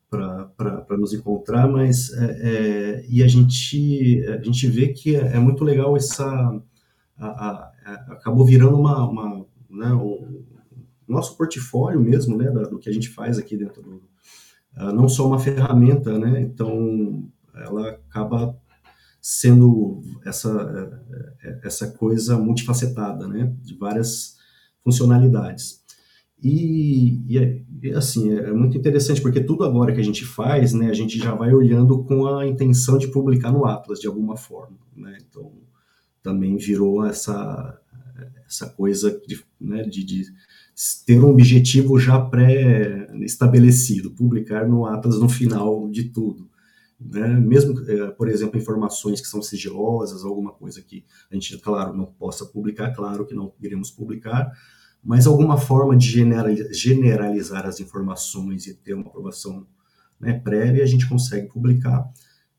[0.09, 5.39] para nos encontrar, mas é, é, e a gente a gente vê que é, é
[5.39, 6.25] muito legal essa
[7.17, 10.45] a, a, a, acabou virando uma, uma né, um,
[11.07, 14.01] nosso portfólio mesmo, né, do que a gente faz aqui dentro do
[14.77, 18.57] não só uma ferramenta, né, então ela acaba
[19.21, 20.49] sendo essa
[21.41, 24.37] é, é, essa coisa multifacetada, né, de várias
[24.83, 25.83] funcionalidades.
[26.41, 30.89] E, e, e, assim, é muito interessante, porque tudo agora que a gente faz, né,
[30.89, 34.77] a gente já vai olhando com a intenção de publicar no Atlas, de alguma forma.
[34.95, 35.17] Né?
[35.27, 35.51] Então,
[36.21, 37.79] também virou essa,
[38.45, 40.25] essa coisa de, né, de, de
[41.05, 46.47] ter um objetivo já pré-estabelecido, publicar no Atlas no final de tudo.
[46.99, 47.27] Né?
[47.27, 52.05] Mesmo, é, por exemplo, informações que são sigilosas, alguma coisa que a gente, claro, não
[52.05, 54.51] possa publicar, claro que não iremos publicar,
[55.03, 56.23] mas alguma forma de
[56.71, 59.65] generalizar as informações e ter uma aprovação
[60.19, 62.07] né, prévia, a gente consegue publicar.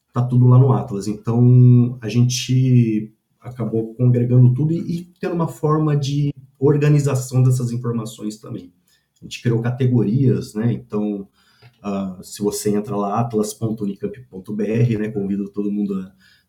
[0.09, 1.07] Está tudo lá no Atlas.
[1.07, 8.39] Então, a gente acabou congregando tudo e, e tendo uma forma de organização dessas informações
[8.39, 8.73] também.
[9.21, 10.73] A gente criou categorias, né?
[10.73, 11.29] Então,
[11.85, 15.09] uh, se você entra lá, atlas.unicamp.br, né?
[15.11, 15.95] Convido todo mundo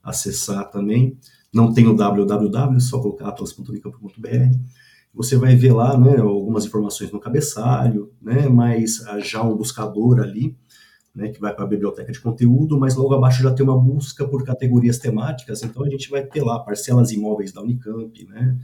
[0.03, 1.17] a acessar também.
[1.53, 4.57] Não tem o www, só colocar atlas.unicamp.br.
[5.13, 8.47] Você vai ver lá, né, algumas informações no cabeçalho, né?
[8.47, 10.55] Mas uh, já um buscador ali,
[11.15, 14.27] né, que vai para a biblioteca de conteúdo, mas logo abaixo já tem uma busca
[14.27, 18.57] por categorias temáticas, então a gente vai ter lá parcelas imóveis da Unicamp, né,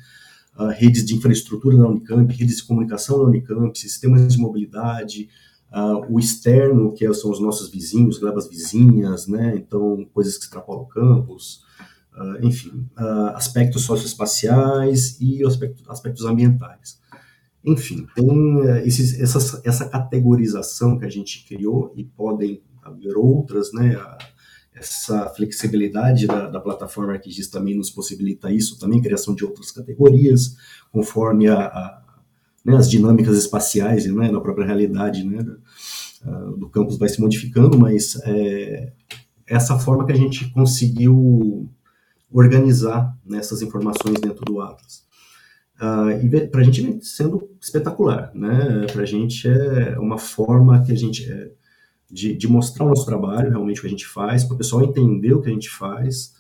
[0.58, 5.30] uh, redes de infraestrutura da Unicamp, redes de comunicação da Unicamp, sistemas de mobilidade,
[5.72, 9.56] uh, o externo, que são os nossos vizinhos, glebas vizinhas, né?
[9.56, 11.62] Então, coisas que extrapolam o campus,
[12.16, 12.88] uh, enfim,
[13.34, 17.00] aspectos socioespaciais e aspectos, ambientais.
[17.64, 23.74] Enfim, tem eh, esses, essa, essa categorização que a gente criou e podem haver outras,
[23.74, 23.98] né?
[24.76, 30.56] Essa flexibilidade da, da plataforma ArcGIS também nos possibilita isso, também criação de outras categorias,
[30.92, 32.06] conforme a, a
[32.64, 37.78] né, as dinâmicas espaciais né, na própria realidade né, do, do campus vai se modificando,
[37.78, 38.92] mas é,
[39.48, 41.70] essa forma que a gente conseguiu
[42.32, 45.06] organizar nessas informações dentro do Atlas.
[45.80, 48.88] Uh, e para a gente vem sendo espetacular, né?
[48.92, 51.52] Para a gente é uma forma que a gente é,
[52.10, 54.84] de, de, mostrar o nosso trabalho, realmente o que a gente faz, para o pessoal
[54.84, 56.34] entender o que a gente faz,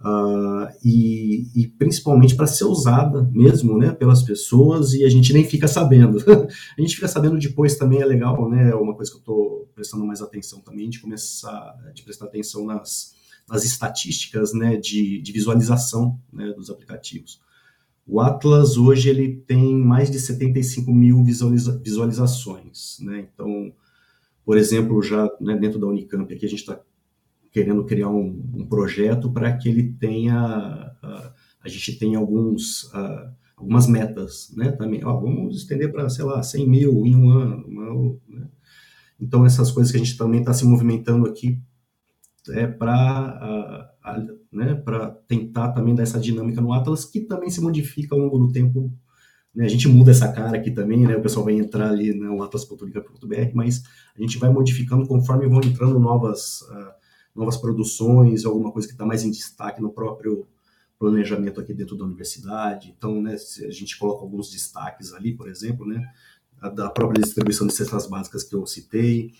[0.00, 5.44] uh, e, e, principalmente para ser usada mesmo né, pelas pessoas e a gente nem
[5.44, 6.18] fica sabendo.
[6.78, 8.70] a gente fica sabendo depois também, é legal, né?
[8.70, 12.64] É uma coisa que eu estou prestando mais atenção também, de começar, de prestar atenção
[12.64, 13.14] nas,
[13.48, 17.40] nas estatísticas né, de, de visualização né, dos aplicativos.
[18.06, 23.28] O Atlas hoje ele tem mais de 75 mil visualiza visualizações, né?
[23.32, 23.72] Então,
[24.44, 26.80] por exemplo, já né, dentro da Unicamp, aqui a gente está
[27.52, 32.90] querendo criar um, um projeto para que ele tenha, uh, a gente tenha alguns,
[33.56, 37.64] algumas metas, né, também, ó, vamos estender para, sei lá, 100 mil em um ano,
[37.66, 38.48] uma, né?
[39.20, 41.60] então essas coisas que a gente também está se movimentando aqui
[42.50, 43.90] é para
[44.50, 48.38] né, para tentar também dar essa dinâmica no Atlas, que também se modifica ao longo
[48.38, 48.92] do tempo
[49.54, 51.16] né, a gente muda essa cara aqui também, né?
[51.16, 53.82] O pessoal vai entrar ali no né, atlas.unica.br, mas
[54.16, 56.92] a gente vai modificando conforme vão entrando novas, uh,
[57.34, 60.46] novas produções, alguma coisa que está mais em destaque no próprio
[60.98, 62.94] planejamento aqui dentro da universidade.
[62.96, 66.06] Então, né, a gente coloca alguns destaques ali, por exemplo, né,
[66.74, 69.32] da própria distribuição de cestas básicas que eu citei,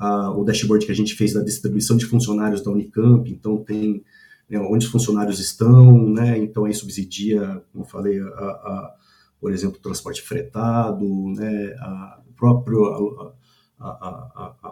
[0.00, 4.02] uh, o dashboard que a gente fez da distribuição de funcionários da Unicamp, então tem
[4.48, 8.94] né, onde os funcionários estão, né, então aí subsidia, como eu falei, a, a
[9.42, 13.34] por exemplo, transporte fretado, né, a, próprio, a,
[13.80, 14.70] a, a, a,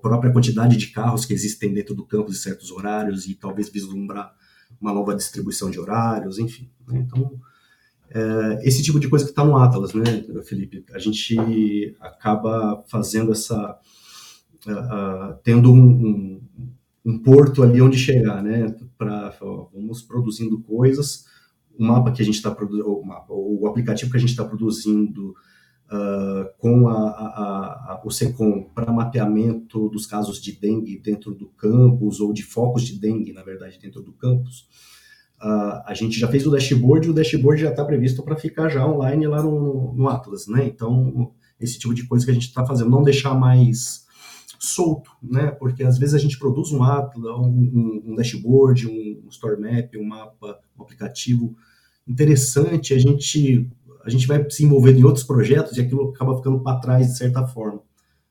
[0.00, 4.34] própria quantidade de carros que existem dentro do campus em certos horários e talvez vislumbrar
[4.80, 6.70] uma nova distribuição de horários, enfim.
[6.88, 7.00] Né?
[7.06, 7.38] Então,
[8.08, 10.82] é, esse tipo de coisa que está no Atlas, né, Felipe?
[10.94, 13.78] A gente acaba fazendo essa.
[14.66, 16.42] Uh, uh, tendo um, um,
[17.04, 18.74] um, porto ali onde chegar, né?
[18.98, 19.36] Para
[19.72, 21.26] vamos produzindo coisas
[21.78, 25.34] o mapa que a gente está produzindo, o aplicativo que a gente está produzindo
[25.86, 31.48] uh, com a, a, a, o SECOM para mapeamento dos casos de dengue dentro do
[31.48, 34.68] campus, ou de focos de dengue, na verdade, dentro do campus,
[35.40, 38.68] uh, a gente já fez o dashboard e o dashboard já está previsto para ficar
[38.68, 40.66] já online lá no, no Atlas, né?
[40.66, 44.05] Então, esse tipo de coisa que a gente está fazendo, não deixar mais
[44.58, 45.50] solto, né?
[45.50, 50.04] Porque às vezes a gente produz um Atlas, um, um, dashboard, um store map, um
[50.04, 51.56] mapa, um aplicativo
[52.06, 53.68] interessante, a gente
[54.04, 57.18] a gente vai se envolvendo em outros projetos e aquilo acaba ficando para trás de
[57.18, 57.82] certa forma.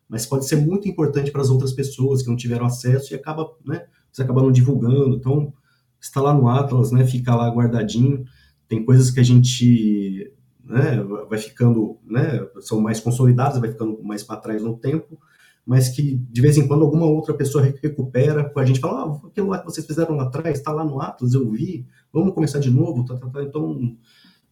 [0.07, 3.51] Mas pode ser muito importante para as outras pessoas que não tiveram acesso e acaba,
[3.65, 5.17] né, você acaba não divulgando.
[5.17, 5.51] Então,
[5.99, 8.23] está lá no Atlas, né, fica lá guardadinho.
[8.69, 10.31] Tem coisas que a gente
[10.63, 15.19] né, vai ficando, né, são mais consolidadas, vai ficando mais para trás no tempo,
[15.65, 19.47] mas que de vez em quando alguma outra pessoa recupera, a gente fala, ah, aquilo
[19.47, 22.69] lá que vocês fizeram lá atrás, está lá no Atlas, eu vi, vamos começar de
[22.69, 23.43] novo, tá, tá, tá.
[23.43, 23.97] então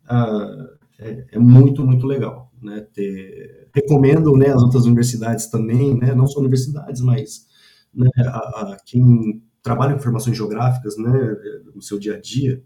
[0.07, 6.15] ah, é, é, muito, muito legal, né, ter, recomendo, né, as outras universidades também, né,
[6.15, 7.45] não só universidades, mas
[7.93, 11.11] né, a, a quem trabalha com informações geográficas, né,
[11.75, 12.63] no seu dia a dia,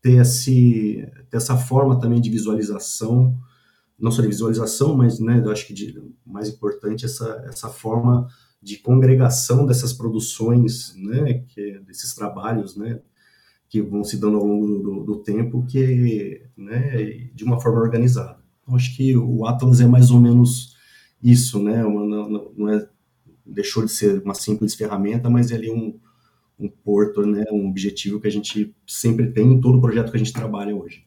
[0.00, 3.38] ter, esse, ter essa forma também de visualização,
[4.02, 8.26] não só de visualização, mas né, eu acho que de, mais importante essa, essa forma
[8.60, 13.00] de congregação dessas produções, né, que, desses trabalhos, né,
[13.68, 18.42] que vão se dando ao longo do, do tempo, que, né, de uma forma organizada.
[18.62, 20.76] Então, acho que o Atlas é mais ou menos
[21.22, 22.88] isso, né, uma, não, não, é,
[23.46, 25.96] deixou de ser uma simples ferramenta, mas é um,
[26.58, 30.20] um porto, né, um objetivo que a gente sempre tem em todo projeto que a
[30.20, 31.04] gente trabalha hoje.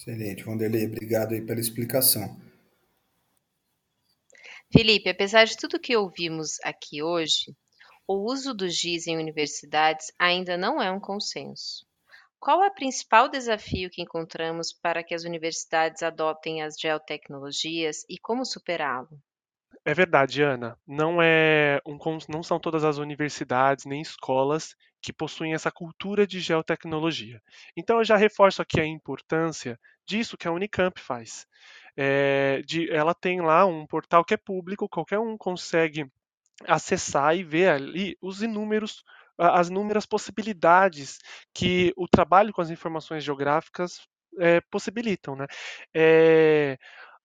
[0.00, 2.34] Excelente, Vanderlei, obrigado aí pela explicação.
[4.72, 7.54] Felipe, apesar de tudo que ouvimos aqui hoje,
[8.06, 11.84] o uso do GIS em universidades ainda não é um consenso.
[12.38, 18.16] Qual é o principal desafio que encontramos para que as universidades adotem as geotecnologias e
[18.18, 19.20] como superá-lo?
[19.84, 20.76] É verdade, Ana.
[20.86, 26.40] Não é um, não são todas as universidades nem escolas que possuem essa cultura de
[26.40, 27.40] geotecnologia.
[27.76, 31.46] Então eu já reforço aqui a importância disso que a Unicamp faz.
[31.96, 36.06] É, de, ela tem lá um portal que é público, qualquer um consegue
[36.66, 39.02] acessar e ver ali os inúmeros
[39.38, 41.18] as inúmeras possibilidades
[41.54, 44.00] que o trabalho com as informações geográficas
[44.38, 45.46] é, possibilitam, né?
[45.94, 46.76] É,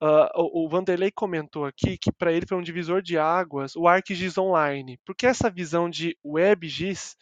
[0.02, 4.38] Uh, o, Vanderlei comentou aqui que para ele foi um divisor de águas o ArcGIS
[4.38, 7.16] Online, porque essa visão de WebGIS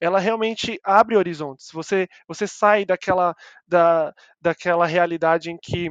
[0.00, 1.70] ela realmente abre horizontes.
[1.72, 3.34] Você, você sai daquela,
[3.66, 5.90] da, daquela realidade em que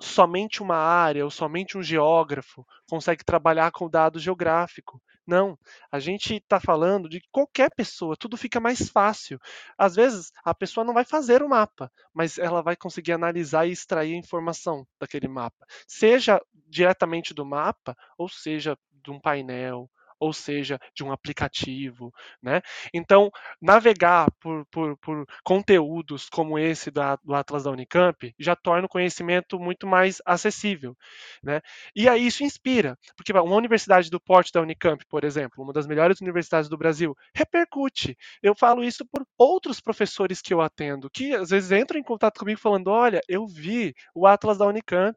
[0.00, 5.00] somente uma área ou somente um geógrafo consegue trabalhar com dado geográfico.
[5.28, 5.58] Não,
[5.92, 9.38] a gente está falando de qualquer pessoa, tudo fica mais fácil.
[9.76, 13.72] Às vezes a pessoa não vai fazer o mapa, mas ela vai conseguir analisar e
[13.72, 19.90] extrair a informação daquele mapa, seja diretamente do mapa, ou seja de um painel,
[20.20, 22.12] ou seja, de um aplicativo,
[22.42, 22.60] né?
[22.92, 28.86] Então, navegar por, por, por conteúdos como esse da, do Atlas da Unicamp já torna
[28.86, 30.96] o conhecimento muito mais acessível,
[31.42, 31.60] né?
[31.94, 35.86] E aí isso inspira, porque uma universidade do porte da Unicamp, por exemplo, uma das
[35.86, 38.16] melhores universidades do Brasil, repercute.
[38.42, 42.38] Eu falo isso por outros professores que eu atendo, que às vezes entram em contato
[42.38, 45.16] comigo falando, olha, eu vi o Atlas da Unicamp.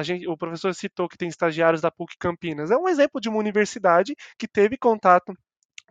[0.00, 2.70] Gente, o professor citou que tem estagiários da PUC Campinas.
[2.70, 5.34] É um exemplo de uma universidade que teve contato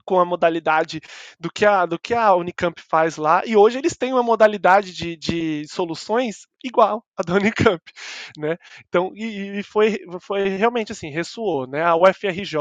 [0.05, 1.01] com a modalidade
[1.39, 4.93] do que a, do que a Unicamp faz lá, e hoje eles têm uma modalidade
[4.93, 7.81] de, de soluções igual a da Unicamp,
[8.37, 8.57] né?
[8.87, 11.83] Então, e, e, foi, foi realmente assim, ressoou, né?
[11.83, 12.57] A UFRJ,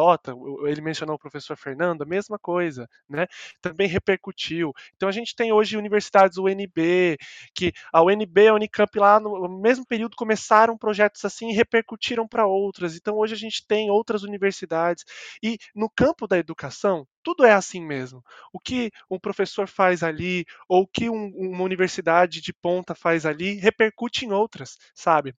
[0.67, 3.27] ele mencionou o professor Fernando, a mesma coisa, né?
[3.63, 4.73] Também repercutiu.
[4.97, 7.17] Então a gente tem hoje universidades UNB,
[7.55, 12.29] que a UNB e a Unicamp lá no mesmo período começaram projetos assim e repercutiram
[12.29, 12.97] para outras.
[12.97, 15.05] Então hoje a gente tem outras universidades
[15.43, 18.23] e no campo da educação tudo é assim mesmo.
[18.53, 23.27] O que um professor faz ali, ou o que um, uma universidade de ponta faz
[23.27, 25.35] ali, repercute em outras, sabe?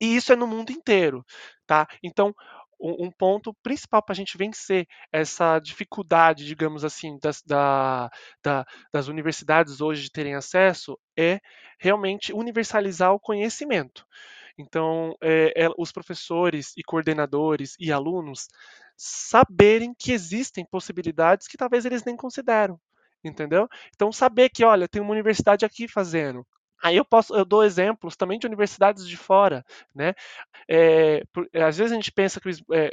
[0.00, 1.24] E isso é no mundo inteiro,
[1.66, 1.86] tá?
[2.02, 2.34] Então,
[2.80, 8.10] um, ponto principal para a gente vencer essa dificuldade, digamos assim, das, da,
[8.42, 11.40] da, das universidades hoje de terem acesso é
[11.78, 14.04] realmente universalizar o conhecimento.
[14.56, 18.48] Então, é, é, os professores e coordenadores e alunos
[18.96, 22.80] saberem que existem possibilidades que talvez eles nem consideram,
[23.24, 23.68] entendeu?
[23.94, 26.46] Então saber que, olha, tem uma universidade aqui fazendo.
[26.82, 30.14] Aí eu posso, eu dou exemplos também de universidades de fora, né?
[30.68, 32.90] É, por, às vezes a gente pensa que o, é,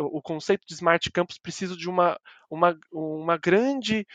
[0.00, 4.06] o, o, conceito de smart campus precisa de uma, uma, uma grande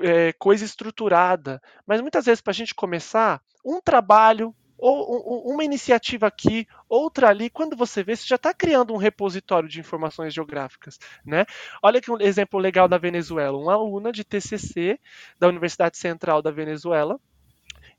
[0.00, 6.26] é, coisa estruturada, mas muitas vezes para a gente começar, um trabalho ou uma iniciativa
[6.26, 10.98] aqui, outra ali, quando você vê, você já está criando um repositório de informações geográficas,
[11.24, 11.44] né?
[11.82, 14.98] Olha que um exemplo legal da Venezuela, uma aluna de TCC
[15.38, 17.18] da Universidade Central da Venezuela,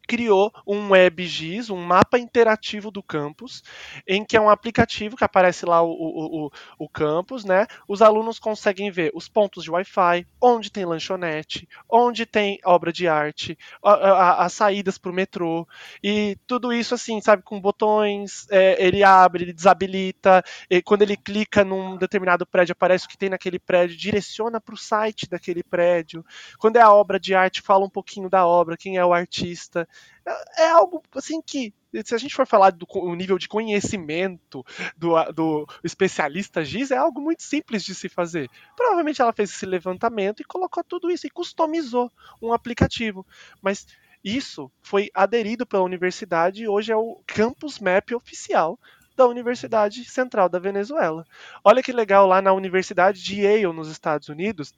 [0.10, 3.62] criou um WebGIS, um mapa interativo do campus,
[4.08, 7.68] em que é um aplicativo que aparece lá o, o, o, o campus, né?
[7.88, 13.08] Os alunos conseguem ver os pontos de Wi-Fi, onde tem lanchonete, onde tem obra de
[13.08, 15.68] arte, as saídas para o metrô,
[16.04, 20.44] e tudo isso assim, sabe, com botões, é, ele abre, ele desabilita,
[20.86, 24.78] quando ele clica num determinado prédio, aparece o que tem naquele prédio, direciona para o
[24.78, 26.26] site daquele prédio.
[26.58, 29.88] Quando é a obra de arte, fala um pouquinho da obra, quem é o artista
[30.26, 31.74] é, é algo assim que
[32.04, 32.86] se a gente for falar do
[33.16, 34.64] nível de conhecimento
[34.96, 38.48] do, do especialista Giz, é algo muito simples de se fazer.
[38.76, 43.26] Provavelmente ela fez esse levantamento e colocou tudo isso e customizou um aplicativo.
[43.60, 43.88] Mas
[44.24, 48.80] isso foi aderido pela universidade e hoje é o Campus Map oficial
[49.16, 51.26] da Universidade Central da Venezuela.
[51.64, 54.74] Olha que legal lá na Universidade de Yale, nos Estados Unidos,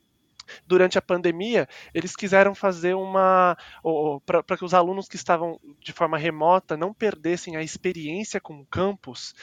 [0.66, 3.56] durante a pandemia, eles quiseram fazer uma.
[4.24, 8.66] para que os alunos que estavam de forma remota não perdessem a experiência com o
[8.66, 9.34] campus,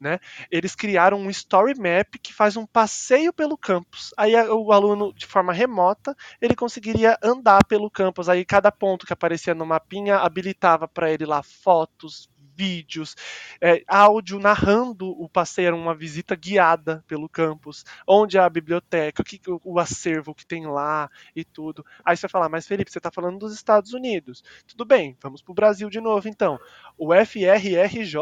[0.00, 0.18] né?
[0.50, 4.12] Eles criaram um story map que faz um passeio pelo campus.
[4.16, 8.28] Aí o aluno, de forma remota, ele conseguiria andar pelo campus.
[8.28, 12.28] Aí cada ponto que aparecia no mapinha habilitava para ele lá fotos,
[12.58, 13.14] vídeos,
[13.60, 19.24] é, áudio narrando o passeio, uma visita guiada pelo campus, onde é a biblioteca, o,
[19.24, 21.86] que, o acervo que tem lá e tudo.
[22.04, 24.42] Aí você vai falar, mas Felipe, você está falando dos Estados Unidos.
[24.66, 26.58] Tudo bem, vamos para o Brasil de novo então.
[26.96, 28.16] O FRRJ,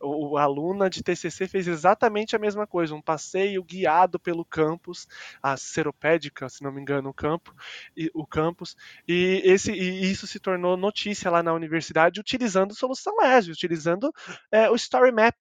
[0.00, 5.08] o, o aluna de TCC fez exatamente a mesma coisa, um passeio guiado pelo campus,
[5.42, 7.52] a Seropédica, se não me engano, o campo,
[7.96, 8.76] e, o campus,
[9.08, 14.12] e, esse, e isso se tornou notícia lá na universidade utilizando solução ESB, utilizando
[14.52, 15.34] é, o Story Map.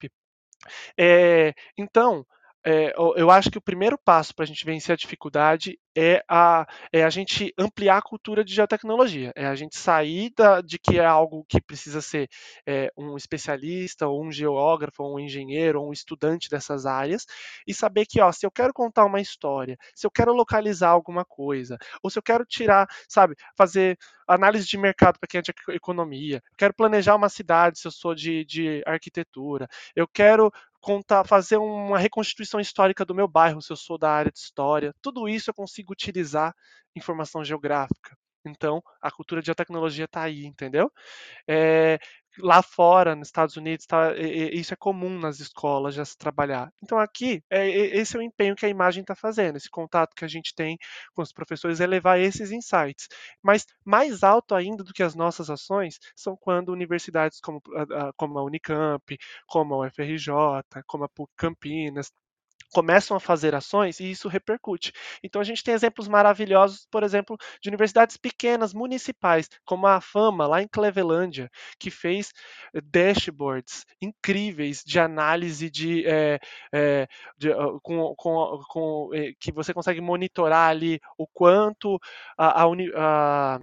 [0.97, 2.25] É, então,
[2.65, 6.65] é, eu acho que o primeiro passo para a gente vencer a dificuldade é a,
[6.91, 10.99] é a gente ampliar a cultura de geotecnologia, é a gente sair da, de que
[10.99, 12.27] é algo que precisa ser
[12.67, 17.25] é, um especialista, ou um geógrafo, ou um engenheiro, ou um estudante dessas áreas,
[17.67, 21.23] e saber que, ó, se eu quero contar uma história, se eu quero localizar alguma
[21.23, 23.97] coisa, ou se eu quero tirar, sabe, fazer
[24.27, 27.91] análise de mercado para quem é de economia, eu quero planejar uma cidade se eu
[27.91, 30.51] sou de, de arquitetura, eu quero
[30.85, 34.93] contar, fazer uma reconstituição histórica do meu bairro, se eu sou da área de história.
[35.01, 36.53] Tudo isso eu consigo utilizar
[36.95, 38.15] informação geográfica.
[38.45, 40.91] Então, a cultura de tecnologia está aí, entendeu?
[41.49, 41.97] É,
[42.39, 46.71] lá fora, nos Estados Unidos, tá, isso é comum nas escolas já se trabalhar.
[46.83, 50.25] Então, aqui, é, esse é o empenho que a imagem está fazendo, esse contato que
[50.25, 50.77] a gente tem
[51.13, 53.07] com os professores é levar esses insights.
[53.41, 57.61] Mas mais alto ainda do que as nossas ações são quando universidades como,
[58.17, 59.17] como a Unicamp,
[59.47, 60.33] como a UFRJ,
[60.87, 62.11] como a PUC Campinas,
[62.73, 64.91] começam a fazer ações e isso repercute.
[65.23, 70.47] Então a gente tem exemplos maravilhosos, por exemplo, de universidades pequenas, municipais, como a Fama,
[70.47, 71.49] lá em Clevelândia,
[71.79, 72.31] que fez
[72.73, 76.39] eh, dashboards incríveis de análise de, é,
[76.73, 77.07] é,
[77.37, 77.49] de
[77.81, 79.09] com, com, com,
[79.39, 81.99] que você consegue monitorar ali o quanto
[82.37, 83.59] a, a, a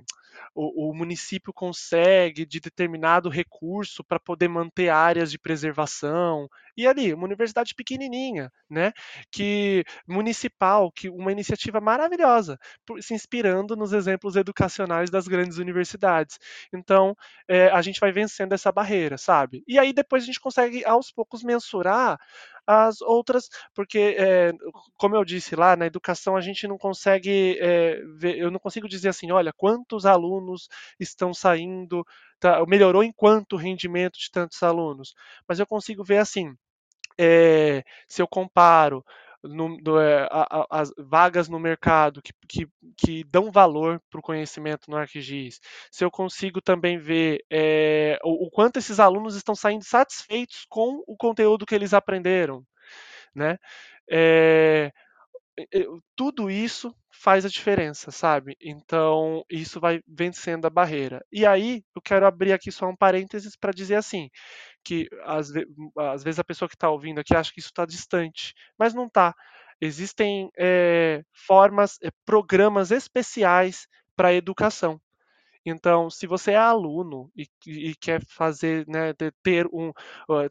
[0.55, 6.49] o município consegue de determinado recurso para poder manter áreas de preservação.
[6.77, 8.93] E ali, uma universidade pequenininha, né,
[9.31, 12.59] que municipal, que uma iniciativa maravilhosa,
[13.01, 16.39] se inspirando nos exemplos educacionais das grandes universidades.
[16.73, 17.15] Então,
[17.49, 19.63] é, a gente vai vencendo essa barreira, sabe?
[19.67, 22.19] E aí depois a gente consegue aos poucos mensurar
[22.67, 24.53] as outras, porque, é,
[24.97, 28.89] como eu disse lá, na educação a gente não consegue é, ver, eu não consigo
[28.89, 30.69] dizer assim, olha, quantos alunos
[30.99, 32.05] estão saindo,
[32.39, 35.15] tá, melhorou em quanto o rendimento de tantos alunos,
[35.49, 36.55] mas eu consigo ver assim,
[37.19, 39.05] é, se eu comparo
[39.43, 44.21] no, do, é, a, a, as vagas no mercado que, que, que dão valor para
[44.21, 45.61] o conhecimento no ArcGIS,
[45.91, 51.03] se eu consigo também ver é, o, o, quanto esses alunos estão saindo satisfeitos com
[51.07, 52.65] o conteúdo que eles aprenderam,
[53.35, 53.59] né?
[54.11, 54.93] É,
[56.17, 58.57] tudo isso faz a diferença, sabe?
[58.61, 61.25] Então, isso vai vencendo a barreira.
[61.31, 64.29] E aí, eu quero abrir aqui só um parênteses para dizer assim,
[64.85, 65.67] que às, ve
[65.99, 69.07] às, vezes a pessoa que está ouvindo aqui acha que isso está distante, mas não
[69.07, 69.35] está.
[69.81, 73.87] Existem é, formas, é, programas especiais
[74.17, 75.01] para educação.
[75.65, 79.93] Então, se você é aluno e, e quer fazer, né, ter, um,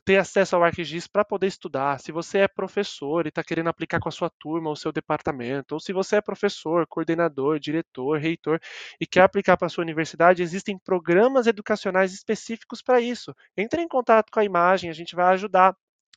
[0.05, 3.99] ter acesso ao ArcGIS para poder estudar, se você é professor e está querendo aplicar
[3.99, 8.59] com a sua turma ou seu departamento, ou se você é professor, coordenador, diretor, reitor
[8.99, 13.35] e quer aplicar para a sua universidade, existem programas educacionais específicos para isso.
[13.57, 15.75] Entre em contato com a imagem, a gente vai ajudar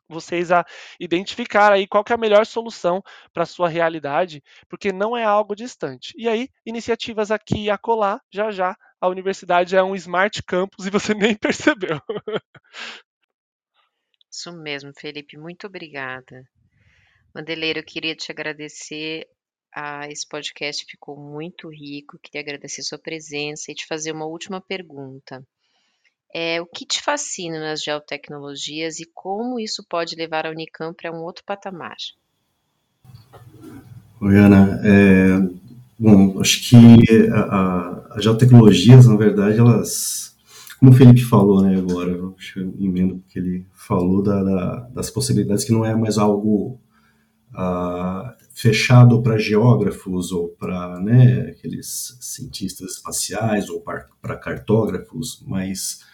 [0.09, 0.65] vocês a
[1.01, 3.03] identificar aí qual é a melhor solução
[3.33, 6.13] para a sua realidade, porque não é algo distante.
[6.17, 10.91] E aí, iniciativas aqui e acolá, já já a universidade é um smart campus e
[10.91, 12.01] você nem percebeu.
[14.31, 16.43] Isso mesmo, Felipe, muito obrigada.
[17.35, 19.29] Mandeleiro, eu queria te agradecer.
[19.75, 22.19] Ah, esse podcast ficou muito rico.
[22.23, 25.45] Queria agradecer sua presença e te fazer uma última pergunta.
[26.37, 31.13] É, o que te fascina nas geotecnologias e como isso pode levar a Unicamp para
[31.13, 31.95] um outro patamar?
[34.21, 34.81] Oi, Ana.
[34.83, 35.39] É,
[35.97, 37.29] bom, acho que
[38.11, 40.37] as geotecnologias, na verdade, elas,
[40.81, 42.35] como o Felipe falou né, agora, eu
[42.81, 46.81] emendo que ele falou da, da, das possibilidades que não é mais algo
[47.53, 56.13] uh, fechado para geógrafos ou para né, aqueles cientistas espaciais ou para cartógrafos, mas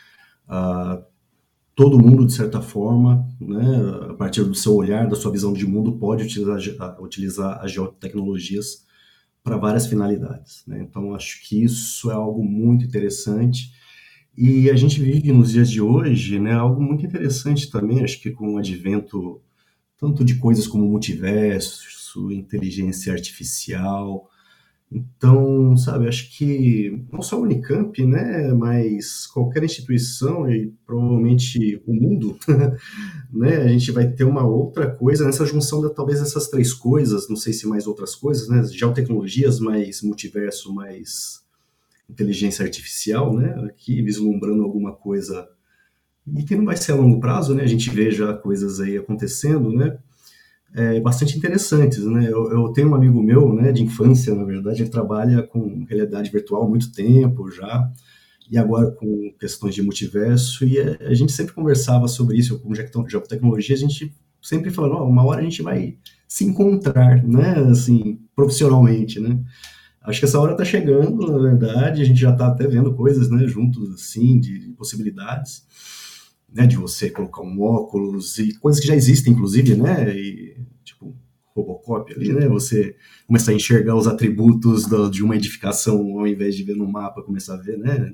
[1.75, 5.67] Todo mundo, de certa forma, né, a partir do seu olhar, da sua visão de
[5.67, 8.85] mundo, pode utilizar, utilizar as geotecnologias
[9.43, 10.63] para várias finalidades.
[10.67, 10.83] Né?
[10.83, 13.73] Então, acho que isso é algo muito interessante.
[14.37, 18.31] E a gente vive nos dias de hoje né, algo muito interessante também, acho que
[18.31, 19.41] com o advento
[19.99, 24.29] tanto de coisas como multiverso, inteligência artificial,
[24.93, 31.95] Então, sabe, acho que não só a Unicamp, né, mas qualquer instituição e provavelmente o
[31.95, 32.37] mundo,
[33.33, 37.29] né, a gente vai ter uma outra coisa nessa junção de talvez essas três coisas,
[37.29, 41.41] não sei se mais outras coisas, né, geotecnologias mais multiverso, mais
[42.09, 45.49] inteligência artificial, né, aqui vislumbrando alguma coisa
[46.37, 48.99] e que não vai ser a longo prazo, né, a gente vê já coisas aí
[48.99, 49.97] acontecendo, né,
[50.75, 52.29] é, bastante interessantes, né?
[52.29, 56.31] Eu, eu, tenho um amigo meu, né, de infância, na verdade, ele trabalha com realidade
[56.31, 57.91] virtual há muito tempo já,
[58.51, 62.75] e agora com questões de multiverso, e a, a gente sempre conversava sobre isso, com
[62.75, 65.97] geotecnologia, a gente sempre falando, oh, uma hora a gente vai
[66.27, 69.39] se encontrar, né, assim, profissionalmente, né?
[70.03, 73.29] Acho que essa hora está chegando, na verdade, a gente já está até vendo coisas,
[73.29, 75.65] né, juntos, assim, de possibilidades,
[76.53, 81.17] né, de você colocar um óculos e coisas que já existem, inclusive, né, e, tipo,
[81.55, 86.55] Robocop ali, né, você começar a enxergar os atributos do, de uma edificação ao invés
[86.55, 88.13] de ver no mapa, começar a ver, né,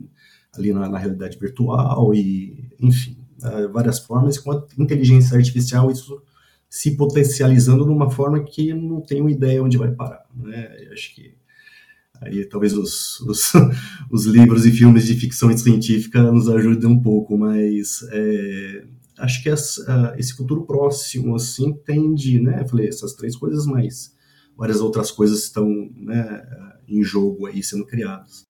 [0.55, 3.17] ali na, na realidade virtual e, enfim,
[3.73, 6.23] várias formas, com a inteligência artificial isso
[6.69, 11.37] se potencializando de uma forma que não tenho ideia onde vai parar, né, acho que
[12.21, 13.53] Aí talvez os, os,
[14.11, 18.85] os, livros e filmes de ficção científica nos ajudem um pouco, mas é,
[19.19, 22.63] acho que essa, esse futuro próximo, assim, tende, né?
[22.63, 24.15] Eu falei, essas três coisas, mas
[24.57, 26.47] várias outras coisas estão né,
[26.89, 28.47] em jogo aí sendo criadas.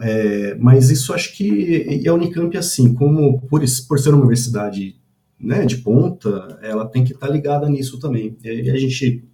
[0.00, 5.00] É, mas isso acho que e a Unicamp assim, como por, por ser uma universidade
[5.38, 8.36] né, de ponta, ela tem que estar tá ligada nisso também.
[8.44, 9.24] E a gente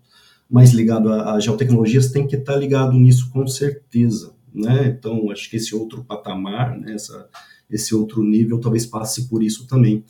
[0.49, 4.87] mais ligado a, a geotecnologias tem que estar tá ligado nisso com certeza, né?
[4.87, 7.29] Então, acho que esse outro patamar, né, essa,
[7.71, 10.05] esse outro nível talvez passe por isso também.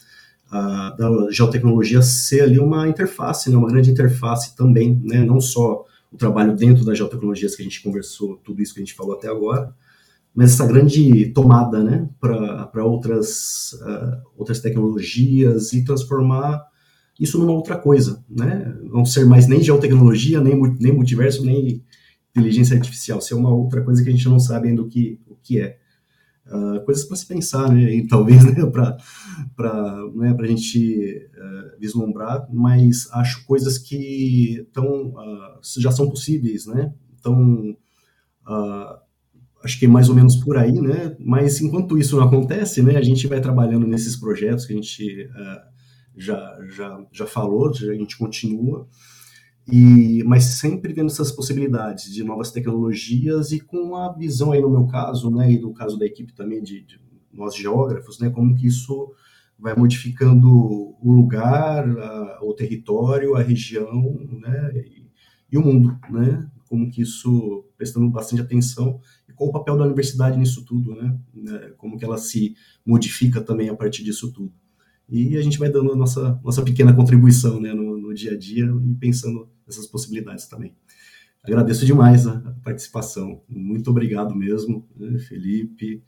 [0.51, 6.17] Da geotecnologia ser ali uma interface, né, uma grande interface também, né, não só o
[6.17, 9.29] trabalho dentro das geotecnologias que a gente conversou, tudo isso que a gente falou até
[9.29, 9.75] agora,
[10.35, 16.63] mas essa grande tomada né, para outras, uh, outras tecnologias e transformar
[17.19, 18.77] isso numa outra coisa, né?
[18.83, 21.83] Não ser mais nem geotecnologia, nem, nem multiverso, nem
[22.31, 25.35] inteligência artificial, ser uma outra coisa que a gente não sabe ainda o que, o
[25.43, 25.79] que é.
[26.49, 27.93] Uh, coisas para se pensar, né?
[27.93, 28.97] E talvez né, para
[30.15, 36.95] né, a gente uh, vislumbrar, mas acho coisas que tão, uh, já são possíveis, né?
[37.19, 37.77] Então,
[39.65, 41.17] acho que é mais ou menos por aí, né?
[41.19, 45.29] Mas enquanto isso não acontece, né, a gente vai trabalhando nesses projetos que a gente
[46.17, 48.89] já, já, já falou, a gente continua,
[49.69, 54.71] e, mas sempre vendo essas possibilidades de novas tecnologias e com a visão aí no
[54.71, 57.01] meu caso, né, e no caso da equipe também de, de
[57.33, 59.13] nós geógrafos, né, como que isso
[59.59, 65.07] vai modificando o lugar, a, o território, a região, né, e,
[65.51, 69.85] e, o mundo, né, como que isso, prestando bastante atenção, e qual o papel da
[69.85, 72.55] universidade nisso tudo, né, né como que ela se
[72.85, 74.53] modifica também a partir disso tudo.
[75.09, 78.39] E a gente vai dando a nossa, nossa pequena contribuição né, no, no dia a
[78.39, 80.75] dia e pensando nessas possibilidades também.
[81.43, 83.43] Agradeço demais a, participação.
[83.49, 86.03] Muito obrigado mesmo, né, Felipe,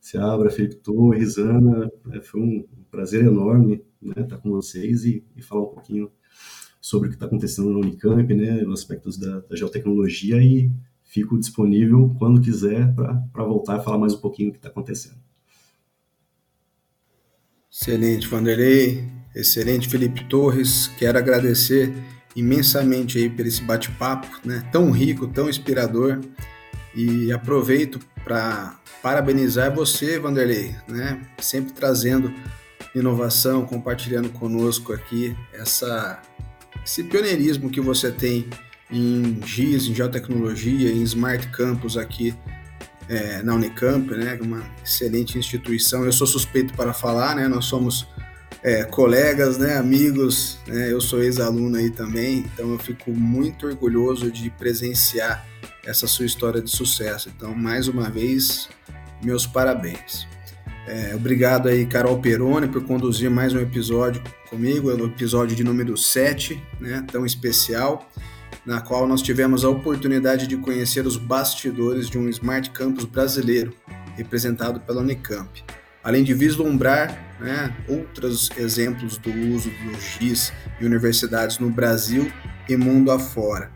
[0.00, 1.90] Seabra, Felipe Torres, Ana.
[2.10, 6.10] É, foi um prazer enorme né, estar com vocês e, e, falar um pouquinho
[6.80, 10.72] sobre o que está acontecendo na Unicamp, né, nos aspectos da, da geotecnologia e
[11.04, 15.20] fico disponível quando quiser para voltar a falar mais um pouquinho do que está acontecendo.
[17.70, 19.04] Excelente, Vanderlei.
[19.34, 20.88] Excelente, Felipe Torres.
[20.98, 21.92] Quero agradecer
[22.34, 24.66] imensamente aí por esse bate-papo, né?
[24.72, 26.20] Tão rico, tão inspirador.
[26.94, 31.22] E aproveito para parabenizar você, Vanderlei, né?
[31.38, 32.32] Sempre trazendo
[32.94, 36.20] inovação, compartilhando conosco aqui essa
[36.84, 38.48] esse pioneirismo que você tem
[38.90, 42.34] em GIS, em geotecnologia, em Smart Campus aqui
[43.08, 46.04] é, na Unicamp, né, uma excelente instituição.
[46.04, 48.06] Eu sou suspeito para falar, né, nós somos
[48.62, 54.30] é, colegas, né, amigos, né, eu sou ex-aluno aí também, então eu fico muito orgulhoso
[54.30, 55.44] de presenciar
[55.84, 57.28] essa sua história de sucesso.
[57.34, 58.68] Então, mais uma vez,
[59.22, 60.28] meus parabéns.
[60.86, 65.64] É, obrigado aí, Carol Peroni, por conduzir mais um episódio comigo, é o episódio de
[65.64, 68.08] número 7, né, tão especial
[68.64, 73.74] na qual nós tivemos a oportunidade de conhecer os bastidores de um Smart Campus brasileiro,
[74.16, 75.64] representado pela Unicamp,
[76.04, 82.30] além de vislumbrar né, outros exemplos do uso do GIS em universidades no Brasil
[82.68, 83.70] e mundo afora.